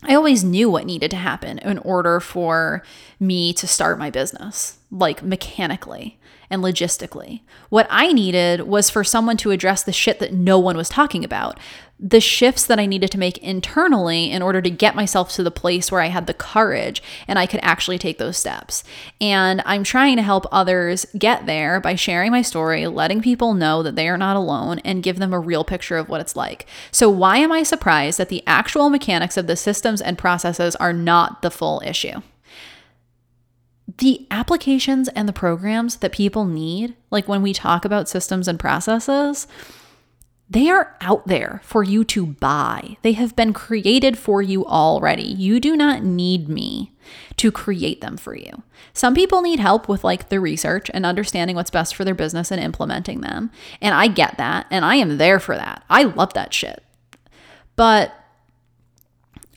I 0.03 0.15
always 0.15 0.43
knew 0.43 0.69
what 0.69 0.85
needed 0.85 1.11
to 1.11 1.17
happen 1.17 1.59
in 1.59 1.77
order 1.79 2.19
for 2.19 2.83
me 3.19 3.53
to 3.53 3.67
start 3.67 3.99
my 3.99 4.09
business, 4.09 4.77
like 4.91 5.23
mechanically 5.23 6.18
and 6.49 6.63
logistically. 6.63 7.41
What 7.69 7.87
I 7.89 8.11
needed 8.11 8.61
was 8.61 8.89
for 8.89 9.03
someone 9.03 9.37
to 9.37 9.51
address 9.51 9.83
the 9.83 9.91
shit 9.91 10.19
that 10.19 10.33
no 10.33 10.57
one 10.57 10.77
was 10.77 10.89
talking 10.89 11.23
about. 11.23 11.59
The 11.99 12.21
shifts 12.21 12.65
that 12.65 12.79
I 12.79 12.85
needed 12.85 13.11
to 13.11 13.19
make 13.19 13.37
internally 13.39 14.31
in 14.31 14.41
order 14.41 14.61
to 14.61 14.69
get 14.69 14.95
myself 14.95 15.31
to 15.33 15.43
the 15.43 15.51
place 15.51 15.91
where 15.91 15.99
I 16.01 16.07
had 16.07 16.27
the 16.27 16.33
courage 16.33 17.03
and 17.27 17.37
I 17.37 17.45
could 17.45 17.59
actually 17.61 17.97
take 17.97 18.17
those 18.17 18.37
steps. 18.37 18.85
And 19.19 19.61
I'm 19.65 19.83
trying 19.83 20.15
to 20.15 20.23
help 20.23 20.45
others 20.49 21.05
get 21.17 21.45
there 21.45 21.81
by 21.81 21.95
sharing 21.95 22.31
my 22.31 22.41
story, 22.41 22.87
letting 22.87 23.21
people 23.21 23.53
know 23.53 23.83
that 23.83 23.95
they 23.95 24.07
are 24.07 24.17
not 24.17 24.37
alone, 24.37 24.79
and 24.79 25.03
give 25.03 25.19
them 25.19 25.33
a 25.33 25.39
real 25.39 25.65
picture 25.65 25.97
of 25.97 26.07
what 26.07 26.21
it's 26.21 26.37
like. 26.37 26.65
So, 26.89 27.09
why 27.09 27.37
am 27.37 27.51
I 27.51 27.63
surprised 27.63 28.17
that 28.17 28.29
the 28.29 28.43
actual 28.47 28.89
mechanics 28.89 29.35
of 29.35 29.47
the 29.47 29.57
systems 29.57 30.01
and 30.01 30.17
processes 30.17 30.77
are 30.77 30.93
not 30.93 31.41
the 31.41 31.51
full 31.51 31.81
issue? 31.85 32.21
The 33.97 34.27
applications 34.29 35.07
and 35.09 35.27
the 35.27 35.33
programs 35.33 35.97
that 35.97 36.11
people 36.11 36.45
need, 36.45 36.95
like 37.11 37.27
when 37.27 37.41
we 37.41 37.53
talk 37.53 37.85
about 37.85 38.09
systems 38.09 38.47
and 38.47 38.59
processes, 38.59 39.47
they 40.49 40.69
are 40.69 40.95
out 40.99 41.27
there 41.27 41.61
for 41.63 41.83
you 41.83 42.03
to 42.03 42.25
buy. 42.25 42.97
They 43.03 43.11
have 43.13 43.35
been 43.35 43.53
created 43.53 44.17
for 44.17 44.41
you 44.41 44.65
already. 44.65 45.23
You 45.23 45.59
do 45.59 45.77
not 45.77 46.03
need 46.03 46.49
me 46.49 46.91
to 47.37 47.51
create 47.51 48.01
them 48.01 48.17
for 48.17 48.35
you. 48.35 48.63
Some 48.93 49.13
people 49.13 49.41
need 49.41 49.59
help 49.59 49.87
with 49.87 50.03
like 50.03 50.29
the 50.29 50.39
research 50.39 50.89
and 50.93 51.05
understanding 51.05 51.55
what's 51.55 51.69
best 51.69 51.95
for 51.95 52.03
their 52.03 52.15
business 52.15 52.51
and 52.51 52.61
implementing 52.61 53.21
them. 53.21 53.51
And 53.79 53.93
I 53.93 54.07
get 54.07 54.37
that. 54.37 54.65
And 54.71 54.83
I 54.83 54.95
am 54.95 55.17
there 55.17 55.39
for 55.39 55.55
that. 55.55 55.83
I 55.89 56.03
love 56.03 56.33
that 56.33 56.53
shit. 56.53 56.83
But 57.75 58.11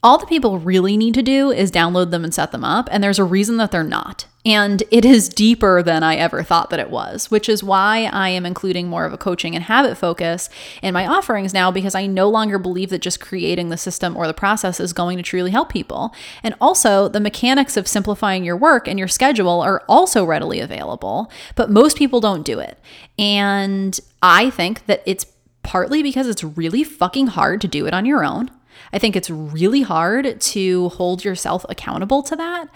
all 0.03 0.19
the 0.19 0.27
people 0.27 0.59
really 0.59 0.97
need 0.97 1.15
to 1.15 1.23
do 1.23 1.53
is 1.53 1.71
download 1.71 2.11
them 2.11 2.25
and 2.25 2.35
set 2.35 2.51
them 2.51 2.65
up, 2.65 2.89
and 2.91 3.03
there's 3.03 3.21
a 3.21 3.25
reason 3.25 3.57
that 3.59 3.71
they're 3.71 3.85
not. 3.85 4.27
And 4.45 4.83
it 4.91 5.05
is 5.05 5.29
deeper 5.29 5.85
than 5.85 6.03
I 6.03 6.17
ever 6.17 6.43
thought 6.43 6.71
that 6.71 6.81
it 6.81 6.91
was, 6.91 7.31
which 7.31 7.49
is 7.49 7.63
why 7.63 8.11
I 8.13 8.29
am 8.31 8.45
including 8.45 8.89
more 8.89 9.05
of 9.05 9.13
a 9.13 9.19
coaching 9.19 9.55
and 9.55 9.63
habit 9.63 9.97
focus 9.97 10.49
in 10.83 10.93
my 10.93 11.07
offerings 11.07 11.55
now 11.55 11.71
because 11.71 11.95
I 11.95 12.07
no 12.07 12.29
longer 12.29 12.59
believe 12.59 12.91
that 12.91 12.99
just 13.03 13.21
creating 13.21 13.69
the 13.69 13.77
system 13.77 14.17
or 14.17 14.27
the 14.27 14.35
process 14.35 14.81
is 14.81 14.93
going 14.93 15.17
to 15.19 15.23
truly 15.23 15.53
help 15.53 15.69
people. 15.69 16.13
And 16.43 16.57
also, 16.61 17.07
the 17.07 17.21
mechanics 17.21 17.77
of 17.77 17.87
simplifying 17.87 18.43
your 18.43 18.57
work 18.57 18.89
and 18.89 18.99
your 18.99 19.07
schedule 19.07 19.61
are 19.61 19.85
also 19.89 20.25
readily 20.25 20.59
available, 20.59 21.31
but 21.55 21.71
most 21.71 21.97
people 21.97 22.21
don't 22.21 22.45
do 22.45 22.59
it. 22.59 22.81
And 23.17 24.01
I 24.21 24.51
think 24.51 24.87
that 24.87 25.05
it's 25.07 25.27
partly 25.63 26.03
because 26.03 26.27
it's 26.27 26.43
really 26.43 26.83
fucking 26.83 27.29
hard 27.29 27.61
to 27.61 27.69
do 27.69 27.87
it 27.87 27.95
on 27.95 28.07
your 28.07 28.25
own. 28.25 28.51
I 28.93 28.99
think 28.99 29.17
it's 29.17 29.31
really 29.31 29.83
hard 29.83 30.41
to 30.41 30.89
hold 30.91 31.25
yourself 31.25 31.65
accountable 31.69 32.23
to 32.25 32.37
that 32.37 32.69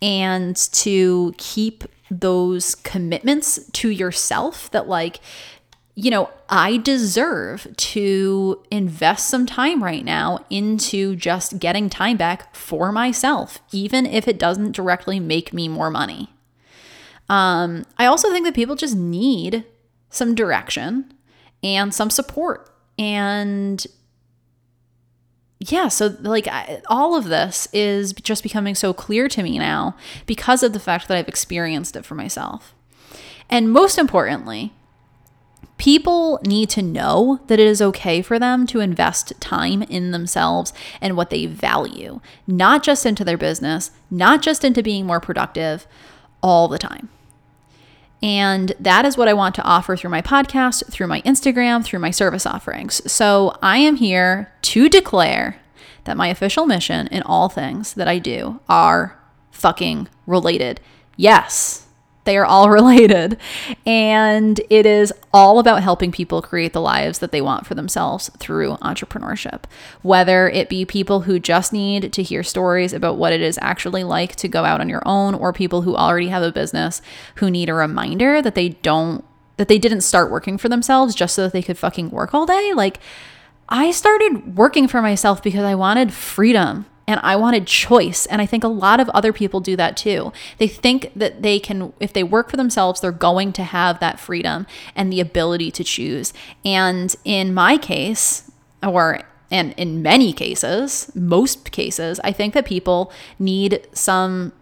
and 0.00 0.56
to 0.72 1.34
keep 1.38 1.84
those 2.10 2.74
commitments 2.74 3.64
to 3.72 3.88
yourself 3.88 4.70
that, 4.72 4.88
like, 4.88 5.20
you 5.94 6.10
know, 6.10 6.30
I 6.48 6.78
deserve 6.78 7.66
to 7.76 8.62
invest 8.70 9.28
some 9.28 9.46
time 9.46 9.82
right 9.84 10.04
now 10.04 10.44
into 10.48 11.16
just 11.16 11.58
getting 11.58 11.90
time 11.90 12.16
back 12.16 12.54
for 12.54 12.92
myself, 12.92 13.60
even 13.72 14.06
if 14.06 14.26
it 14.26 14.38
doesn't 14.38 14.72
directly 14.72 15.20
make 15.20 15.52
me 15.52 15.68
more 15.68 15.90
money. 15.90 16.30
Um, 17.28 17.84
I 17.98 18.06
also 18.06 18.30
think 18.30 18.44
that 18.46 18.54
people 18.54 18.76
just 18.76 18.96
need 18.96 19.64
some 20.10 20.34
direction 20.34 21.12
and 21.62 21.94
some 21.94 22.10
support. 22.10 22.70
And 22.98 23.86
yeah, 25.70 25.88
so 25.88 26.16
like 26.20 26.48
I, 26.48 26.82
all 26.88 27.14
of 27.16 27.24
this 27.24 27.68
is 27.72 28.12
just 28.14 28.42
becoming 28.42 28.74
so 28.74 28.92
clear 28.92 29.28
to 29.28 29.42
me 29.42 29.58
now 29.58 29.96
because 30.26 30.62
of 30.62 30.72
the 30.72 30.80
fact 30.80 31.08
that 31.08 31.16
I've 31.16 31.28
experienced 31.28 31.94
it 31.94 32.04
for 32.04 32.14
myself. 32.14 32.74
And 33.48 33.70
most 33.70 33.98
importantly, 33.98 34.72
people 35.76 36.40
need 36.44 36.70
to 36.70 36.82
know 36.82 37.40
that 37.46 37.60
it 37.60 37.66
is 37.66 37.82
okay 37.82 38.22
for 38.22 38.38
them 38.38 38.66
to 38.68 38.80
invest 38.80 39.32
time 39.40 39.82
in 39.82 40.10
themselves 40.10 40.72
and 41.00 41.16
what 41.16 41.30
they 41.30 41.46
value, 41.46 42.20
not 42.46 42.82
just 42.82 43.06
into 43.06 43.24
their 43.24 43.38
business, 43.38 43.90
not 44.10 44.42
just 44.42 44.64
into 44.64 44.82
being 44.82 45.06
more 45.06 45.20
productive 45.20 45.86
all 46.42 46.66
the 46.66 46.78
time. 46.78 47.08
And 48.22 48.72
that 48.78 49.04
is 49.04 49.16
what 49.16 49.28
I 49.28 49.32
want 49.32 49.54
to 49.56 49.64
offer 49.64 49.96
through 49.96 50.10
my 50.10 50.22
podcast, 50.22 50.90
through 50.90 51.08
my 51.08 51.22
Instagram, 51.22 51.84
through 51.84 51.98
my 51.98 52.12
service 52.12 52.46
offerings. 52.46 53.10
So 53.10 53.56
I 53.60 53.78
am 53.78 53.96
here 53.96 54.52
to 54.62 54.88
declare 54.88 55.60
that 56.04 56.16
my 56.16 56.28
official 56.28 56.66
mission 56.66 57.08
in 57.08 57.22
all 57.22 57.48
things 57.48 57.94
that 57.94 58.08
I 58.08 58.18
do 58.18 58.60
are 58.68 59.18
fucking 59.50 60.08
related. 60.26 60.80
Yes, 61.16 61.86
they 62.24 62.36
are 62.36 62.44
all 62.44 62.70
related. 62.70 63.38
And 63.86 64.60
it 64.70 64.86
is 64.86 65.12
all 65.32 65.58
about 65.58 65.82
helping 65.82 66.12
people 66.12 66.42
create 66.42 66.72
the 66.72 66.80
lives 66.80 67.18
that 67.20 67.32
they 67.32 67.40
want 67.40 67.66
for 67.66 67.74
themselves 67.74 68.30
through 68.38 68.76
entrepreneurship. 68.76 69.64
Whether 70.02 70.48
it 70.48 70.68
be 70.68 70.84
people 70.84 71.22
who 71.22 71.38
just 71.38 71.72
need 71.72 72.12
to 72.12 72.22
hear 72.22 72.42
stories 72.42 72.92
about 72.92 73.16
what 73.16 73.32
it 73.32 73.40
is 73.40 73.58
actually 73.60 74.04
like 74.04 74.36
to 74.36 74.48
go 74.48 74.64
out 74.64 74.80
on 74.80 74.88
your 74.88 75.02
own, 75.06 75.34
or 75.34 75.52
people 75.52 75.82
who 75.82 75.96
already 75.96 76.28
have 76.28 76.42
a 76.42 76.52
business 76.52 77.02
who 77.36 77.50
need 77.50 77.68
a 77.68 77.74
reminder 77.74 78.42
that 78.42 78.54
they 78.54 78.70
don't, 78.70 79.24
that 79.56 79.68
they 79.68 79.78
didn't 79.78 80.00
start 80.02 80.30
working 80.30 80.58
for 80.58 80.68
themselves 80.68 81.14
just 81.14 81.34
so 81.34 81.42
that 81.42 81.52
they 81.52 81.62
could 81.62 81.78
fucking 81.78 82.10
work 82.10 82.34
all 82.34 82.46
day. 82.46 82.72
Like, 82.74 82.98
I 83.68 83.90
started 83.90 84.56
working 84.56 84.86
for 84.86 85.00
myself 85.00 85.42
because 85.42 85.64
I 85.64 85.74
wanted 85.74 86.12
freedom 86.12 86.86
and 87.06 87.20
I 87.22 87.36
wanted 87.36 87.66
choice. 87.66 88.26
And 88.26 88.40
I 88.40 88.46
think 88.46 88.64
a 88.64 88.68
lot 88.68 89.00
of 89.00 89.08
other 89.10 89.32
people 89.32 89.60
do 89.60 89.76
that 89.76 89.96
too. 89.96 90.32
They 90.58 90.68
think 90.68 91.12
that 91.16 91.42
they 91.42 91.58
can, 91.58 91.92
if 92.00 92.12
they 92.12 92.22
work 92.22 92.50
for 92.50 92.56
themselves, 92.56 93.00
they're 93.00 93.12
going 93.12 93.52
to 93.54 93.64
have 93.64 94.00
that 94.00 94.20
freedom 94.20 94.66
and 94.94 95.12
the 95.12 95.20
ability 95.20 95.70
to 95.72 95.84
choose. 95.84 96.32
And 96.64 97.14
in 97.24 97.52
my 97.54 97.76
case, 97.76 98.50
or 98.82 99.22
and 99.50 99.74
in 99.76 100.00
many 100.00 100.32
cases, 100.32 101.12
most 101.14 101.72
cases, 101.72 102.18
I 102.24 102.32
think 102.32 102.54
that 102.54 102.64
people 102.64 103.12
need 103.38 103.86
some 103.92 104.52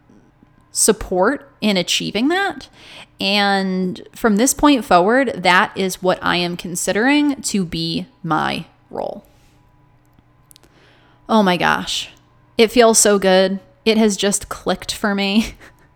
support 0.72 1.48
in 1.60 1.76
achieving 1.76 2.26
that. 2.28 2.68
And 3.20 4.02
from 4.14 4.36
this 4.36 4.52
point 4.52 4.84
forward, 4.84 5.28
that 5.36 5.76
is 5.76 6.02
what 6.02 6.18
I 6.22 6.36
am 6.36 6.56
considering 6.56 7.40
to 7.42 7.64
be 7.64 8.06
my 8.24 8.66
role. 8.90 9.24
Oh 11.28 11.44
my 11.44 11.56
gosh. 11.56 12.10
It 12.60 12.70
feels 12.70 12.98
so 12.98 13.18
good. 13.18 13.58
It 13.86 13.96
has 13.96 14.18
just 14.18 14.50
clicked 14.50 14.92
for 14.92 15.14
me. 15.14 15.54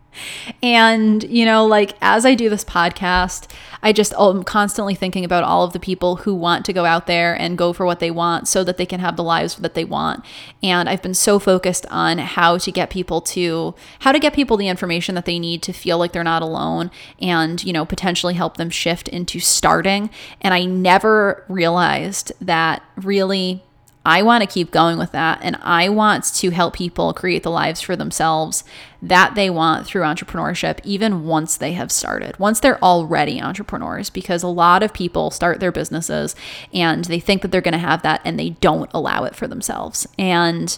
and, 0.63 1.23
you 1.25 1.45
know, 1.45 1.67
like 1.67 1.95
as 2.01 2.25
I 2.25 2.35
do 2.35 2.49
this 2.49 2.65
podcast, 2.65 3.51
I 3.83 3.93
just 3.93 4.15
oh, 4.17 4.31
am 4.31 4.45
constantly 4.45 4.95
thinking 4.95 5.27
about 5.27 5.45
all 5.45 5.65
of 5.65 5.75
the 5.75 5.79
people 5.79 6.17
who 6.17 6.35
want 6.35 6.65
to 6.65 6.73
go 6.73 6.87
out 6.87 7.07
there 7.07 7.39
and 7.39 7.59
go 7.59 7.75
for 7.75 7.85
what 7.85 8.01
they 8.01 8.11
want 8.11 8.49
so 8.49 8.65
that 8.65 8.79
they 8.79 8.87
can 8.87 8.99
have 9.01 9.17
the 9.17 9.23
lives 9.23 9.57
that 9.57 9.75
they 9.75 9.85
want. 9.85 10.25
And 10.63 10.89
I've 10.89 11.03
been 11.03 11.13
so 11.13 11.39
focused 11.39 11.85
on 11.91 12.17
how 12.17 12.57
to 12.57 12.73
get 12.73 12.89
people 12.89 13.21
to 13.21 13.75
how 13.99 14.13
to 14.13 14.19
get 14.19 14.33
people 14.33 14.57
the 14.57 14.69
information 14.69 15.15
that 15.17 15.27
they 15.27 15.39
need 15.39 15.63
to 15.65 15.73
feel 15.75 15.99
like 15.99 16.13
they're 16.13 16.25
not 16.25 16.41
alone 16.41 16.91
and, 17.21 17.63
you 17.63 17.75
know, 17.75 17.85
potentially 17.85 18.33
help 18.33 18.57
them 18.57 18.71
shift 18.71 19.07
into 19.09 19.39
starting. 19.39 20.09
And 20.41 20.55
I 20.55 20.65
never 20.65 21.45
realized 21.47 22.33
that 22.41 22.83
really 22.97 23.65
I 24.07 24.23
want 24.23 24.43
to 24.43 24.47
keep 24.47 24.71
going 24.71 24.99
with 24.99 25.13
that. 25.13 25.39
And 25.43 25.57
I 25.63 25.89
want 25.89 26.25
to 26.35 26.51
help 26.51 26.75
people 26.75 27.15
create 27.15 27.43
the 27.43 27.51
lives 27.51 27.81
for 27.81 27.97
themselves 27.97 28.63
that 29.01 29.35
they 29.35 29.49
want 29.49 29.87
through 29.87 30.03
entrepreneurship, 30.03 30.79
even 30.85 31.25
once 31.25 31.57
they 31.57 31.73
have 31.73 31.91
started, 31.91 32.39
once 32.39 32.61
they're 32.61 32.83
already 32.83 33.41
entrepreneurs, 33.41 34.11
because 34.11 34.43
a 34.43 34.49
lot 34.49 34.83
of 34.83 34.93
people 34.93 35.31
start 35.31 35.61
their 35.61 35.73
businesses 35.73 36.37
and 36.73 37.07
they 37.07 37.21
think 37.21 37.43
that 37.43 37.51
they're 37.51 37.61
going 37.61 37.73
to 37.73 37.79
have 37.79 38.03
that 38.03 38.21
and 38.25 38.39
they 38.39 38.51
don't 38.51 38.91
allow 38.93 39.25
it 39.25 39.35
for 39.35 39.47
themselves. 39.47 40.07
And 40.19 40.77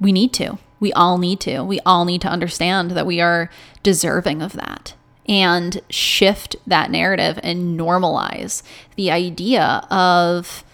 we 0.00 0.10
need 0.10 0.32
to. 0.34 0.58
We 0.80 0.92
all 0.92 1.18
need 1.18 1.40
to. 1.40 1.62
We 1.62 1.80
all 1.86 2.04
need 2.04 2.20
to 2.22 2.28
understand 2.28 2.90
that 2.92 3.06
we 3.06 3.20
are 3.20 3.50
deserving 3.82 4.42
of 4.42 4.52
that 4.54 4.94
and 5.26 5.80
shift 5.88 6.56
that 6.66 6.90
narrative 6.90 7.38
and 7.42 7.78
normalize 7.78 8.62
the 8.96 9.10
idea 9.10 9.86
of 9.90 10.64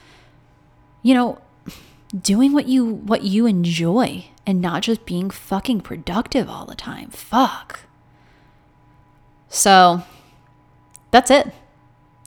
you 1.02 1.14
know, 1.14 1.38
doing 2.18 2.52
what 2.52 2.66
you 2.66 2.84
what 2.84 3.22
you 3.22 3.46
enjoy 3.46 4.26
and 4.46 4.60
not 4.60 4.82
just 4.82 5.06
being 5.06 5.30
fucking 5.30 5.80
productive 5.80 6.48
all 6.48 6.66
the 6.66 6.74
time. 6.74 7.10
Fuck. 7.10 7.80
So 9.48 10.02
that's 11.10 11.30
it. 11.30 11.52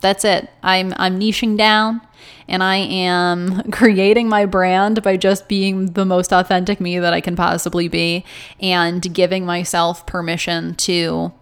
That's 0.00 0.24
it. 0.24 0.50
I'm 0.62 0.92
I'm 0.96 1.18
niching 1.18 1.56
down 1.56 2.00
and 2.48 2.62
I 2.62 2.76
am 2.76 3.62
creating 3.72 4.28
my 4.28 4.46
brand 4.46 5.02
by 5.02 5.16
just 5.16 5.48
being 5.48 5.92
the 5.92 6.04
most 6.04 6.32
authentic 6.32 6.80
me 6.80 6.98
that 6.98 7.12
I 7.12 7.20
can 7.20 7.36
possibly 7.36 7.88
be 7.88 8.24
and 8.60 9.02
giving 9.14 9.46
myself 9.46 10.06
permission 10.06 10.74
to 10.76 11.32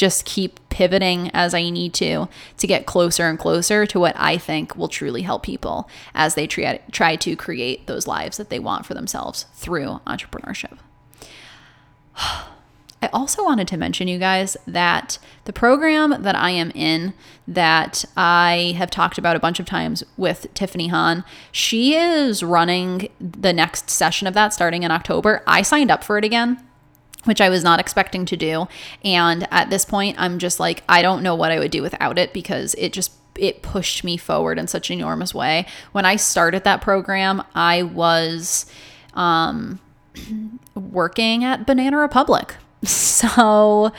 just 0.00 0.24
keep 0.24 0.58
pivoting 0.70 1.30
as 1.34 1.52
I 1.52 1.68
need 1.68 1.92
to 1.94 2.26
to 2.56 2.66
get 2.66 2.86
closer 2.86 3.28
and 3.28 3.38
closer 3.38 3.84
to 3.84 4.00
what 4.00 4.16
I 4.16 4.38
think 4.38 4.74
will 4.74 4.88
truly 4.88 5.20
help 5.20 5.42
people 5.42 5.90
as 6.14 6.34
they 6.34 6.46
try, 6.46 6.80
try 6.90 7.16
to 7.16 7.36
create 7.36 7.86
those 7.86 8.06
lives 8.06 8.38
that 8.38 8.48
they 8.48 8.58
want 8.58 8.86
for 8.86 8.94
themselves 8.94 9.44
through 9.52 10.00
entrepreneurship. 10.06 10.78
I 13.02 13.08
also 13.14 13.44
wanted 13.44 13.68
to 13.68 13.78
mention, 13.78 14.08
you 14.08 14.18
guys, 14.18 14.58
that 14.66 15.18
the 15.44 15.54
program 15.54 16.22
that 16.22 16.36
I 16.36 16.50
am 16.50 16.70
in, 16.74 17.14
that 17.48 18.04
I 18.16 18.74
have 18.76 18.90
talked 18.90 19.16
about 19.16 19.36
a 19.36 19.40
bunch 19.40 19.58
of 19.58 19.64
times 19.64 20.02
with 20.18 20.52
Tiffany 20.52 20.88
Han, 20.88 21.24
she 21.50 21.94
is 21.94 22.42
running 22.42 23.08
the 23.18 23.54
next 23.54 23.88
session 23.90 24.26
of 24.26 24.34
that 24.34 24.52
starting 24.54 24.82
in 24.82 24.90
October. 24.90 25.42
I 25.46 25.62
signed 25.62 25.90
up 25.90 26.04
for 26.04 26.16
it 26.18 26.24
again 26.24 26.62
which 27.24 27.40
I 27.40 27.48
was 27.48 27.62
not 27.62 27.80
expecting 27.80 28.24
to 28.26 28.36
do. 28.36 28.66
And 29.04 29.46
at 29.50 29.70
this 29.70 29.84
point, 29.84 30.16
I'm 30.18 30.38
just 30.38 30.60
like, 30.60 30.82
I 30.88 31.02
don't 31.02 31.22
know 31.22 31.34
what 31.34 31.52
I 31.52 31.58
would 31.58 31.70
do 31.70 31.82
without 31.82 32.18
it 32.18 32.32
because 32.32 32.74
it 32.78 32.92
just 32.92 33.12
it 33.36 33.62
pushed 33.62 34.04
me 34.04 34.16
forward 34.16 34.58
in 34.58 34.66
such 34.66 34.90
an 34.90 34.98
enormous 34.98 35.34
way. 35.34 35.66
When 35.92 36.04
I 36.04 36.16
started 36.16 36.64
that 36.64 36.80
program, 36.82 37.42
I 37.54 37.82
was 37.82 38.66
um, 39.14 39.80
working 40.74 41.44
at 41.44 41.66
Banana 41.66 41.96
Republic. 41.98 42.56
So 42.82 43.92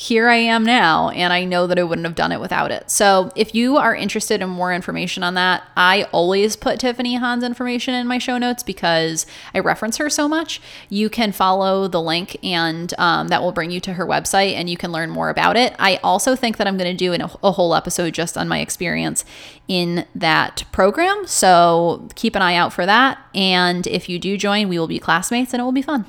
here 0.00 0.30
I 0.30 0.36
am 0.36 0.64
now, 0.64 1.10
and 1.10 1.30
I 1.30 1.44
know 1.44 1.66
that 1.66 1.78
I 1.78 1.82
wouldn't 1.82 2.06
have 2.06 2.14
done 2.14 2.32
it 2.32 2.40
without 2.40 2.70
it. 2.70 2.90
So, 2.90 3.30
if 3.36 3.54
you 3.54 3.76
are 3.76 3.94
interested 3.94 4.40
in 4.40 4.48
more 4.48 4.72
information 4.72 5.22
on 5.22 5.34
that, 5.34 5.62
I 5.76 6.04
always 6.04 6.56
put 6.56 6.80
Tiffany 6.80 7.16
Han's 7.16 7.44
information 7.44 7.92
in 7.92 8.06
my 8.06 8.16
show 8.16 8.38
notes 8.38 8.62
because 8.62 9.26
I 9.52 9.58
reference 9.58 9.98
her 9.98 10.08
so 10.08 10.26
much. 10.26 10.58
You 10.88 11.10
can 11.10 11.32
follow 11.32 11.86
the 11.86 12.00
link, 12.00 12.38
and 12.42 12.94
um, 12.96 13.28
that 13.28 13.42
will 13.42 13.52
bring 13.52 13.70
you 13.70 13.78
to 13.80 13.92
her 13.92 14.06
website, 14.06 14.54
and 14.54 14.70
you 14.70 14.78
can 14.78 14.90
learn 14.90 15.10
more 15.10 15.28
about 15.28 15.58
it. 15.58 15.76
I 15.78 15.96
also 15.96 16.34
think 16.34 16.56
that 16.56 16.66
I'm 16.66 16.78
going 16.78 16.90
to 16.90 16.96
do 16.96 17.12
an, 17.12 17.20
a 17.20 17.52
whole 17.52 17.74
episode 17.74 18.14
just 18.14 18.38
on 18.38 18.48
my 18.48 18.60
experience 18.60 19.26
in 19.68 20.06
that 20.14 20.64
program. 20.72 21.26
So, 21.26 22.08
keep 22.14 22.34
an 22.34 22.40
eye 22.40 22.54
out 22.54 22.72
for 22.72 22.86
that. 22.86 23.18
And 23.34 23.86
if 23.86 24.08
you 24.08 24.18
do 24.18 24.38
join, 24.38 24.70
we 24.70 24.78
will 24.78 24.88
be 24.88 24.98
classmates, 24.98 25.52
and 25.52 25.60
it 25.60 25.64
will 25.64 25.72
be 25.72 25.82
fun. 25.82 26.06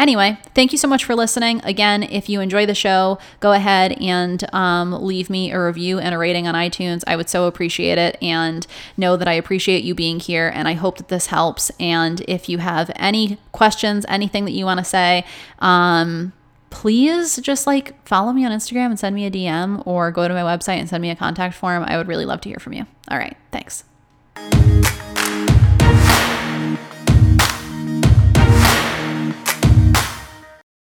Anyway, 0.00 0.38
thank 0.54 0.72
you 0.72 0.78
so 0.78 0.88
much 0.88 1.04
for 1.04 1.14
listening. 1.14 1.60
Again, 1.62 2.02
if 2.02 2.30
you 2.30 2.40
enjoy 2.40 2.64
the 2.64 2.74
show, 2.74 3.18
go 3.38 3.52
ahead 3.52 3.92
and 4.00 4.42
um, 4.54 4.92
leave 4.92 5.28
me 5.28 5.52
a 5.52 5.62
review 5.62 5.98
and 5.98 6.14
a 6.14 6.18
rating 6.18 6.48
on 6.48 6.54
iTunes. 6.54 7.04
I 7.06 7.16
would 7.16 7.28
so 7.28 7.44
appreciate 7.44 7.98
it 7.98 8.16
and 8.22 8.66
know 8.96 9.18
that 9.18 9.28
I 9.28 9.34
appreciate 9.34 9.84
you 9.84 9.94
being 9.94 10.18
here. 10.18 10.50
And 10.54 10.66
I 10.66 10.72
hope 10.72 10.96
that 10.96 11.08
this 11.08 11.26
helps. 11.26 11.70
And 11.78 12.22
if 12.26 12.48
you 12.48 12.58
have 12.58 12.90
any 12.96 13.36
questions, 13.52 14.06
anything 14.08 14.46
that 14.46 14.52
you 14.52 14.64
want 14.64 14.78
to 14.78 14.84
say, 14.84 15.26
um, 15.58 16.32
please 16.70 17.36
just 17.36 17.66
like 17.66 18.02
follow 18.06 18.32
me 18.32 18.46
on 18.46 18.52
Instagram 18.52 18.86
and 18.86 18.98
send 18.98 19.14
me 19.14 19.26
a 19.26 19.30
DM 19.30 19.86
or 19.86 20.10
go 20.10 20.26
to 20.26 20.32
my 20.32 20.40
website 20.40 20.78
and 20.78 20.88
send 20.88 21.02
me 21.02 21.10
a 21.10 21.16
contact 21.16 21.54
form. 21.54 21.84
I 21.86 21.98
would 21.98 22.08
really 22.08 22.24
love 22.24 22.40
to 22.40 22.48
hear 22.48 22.58
from 22.58 22.72
you. 22.72 22.86
All 23.08 23.18
right. 23.18 23.36
Thanks. 23.52 23.84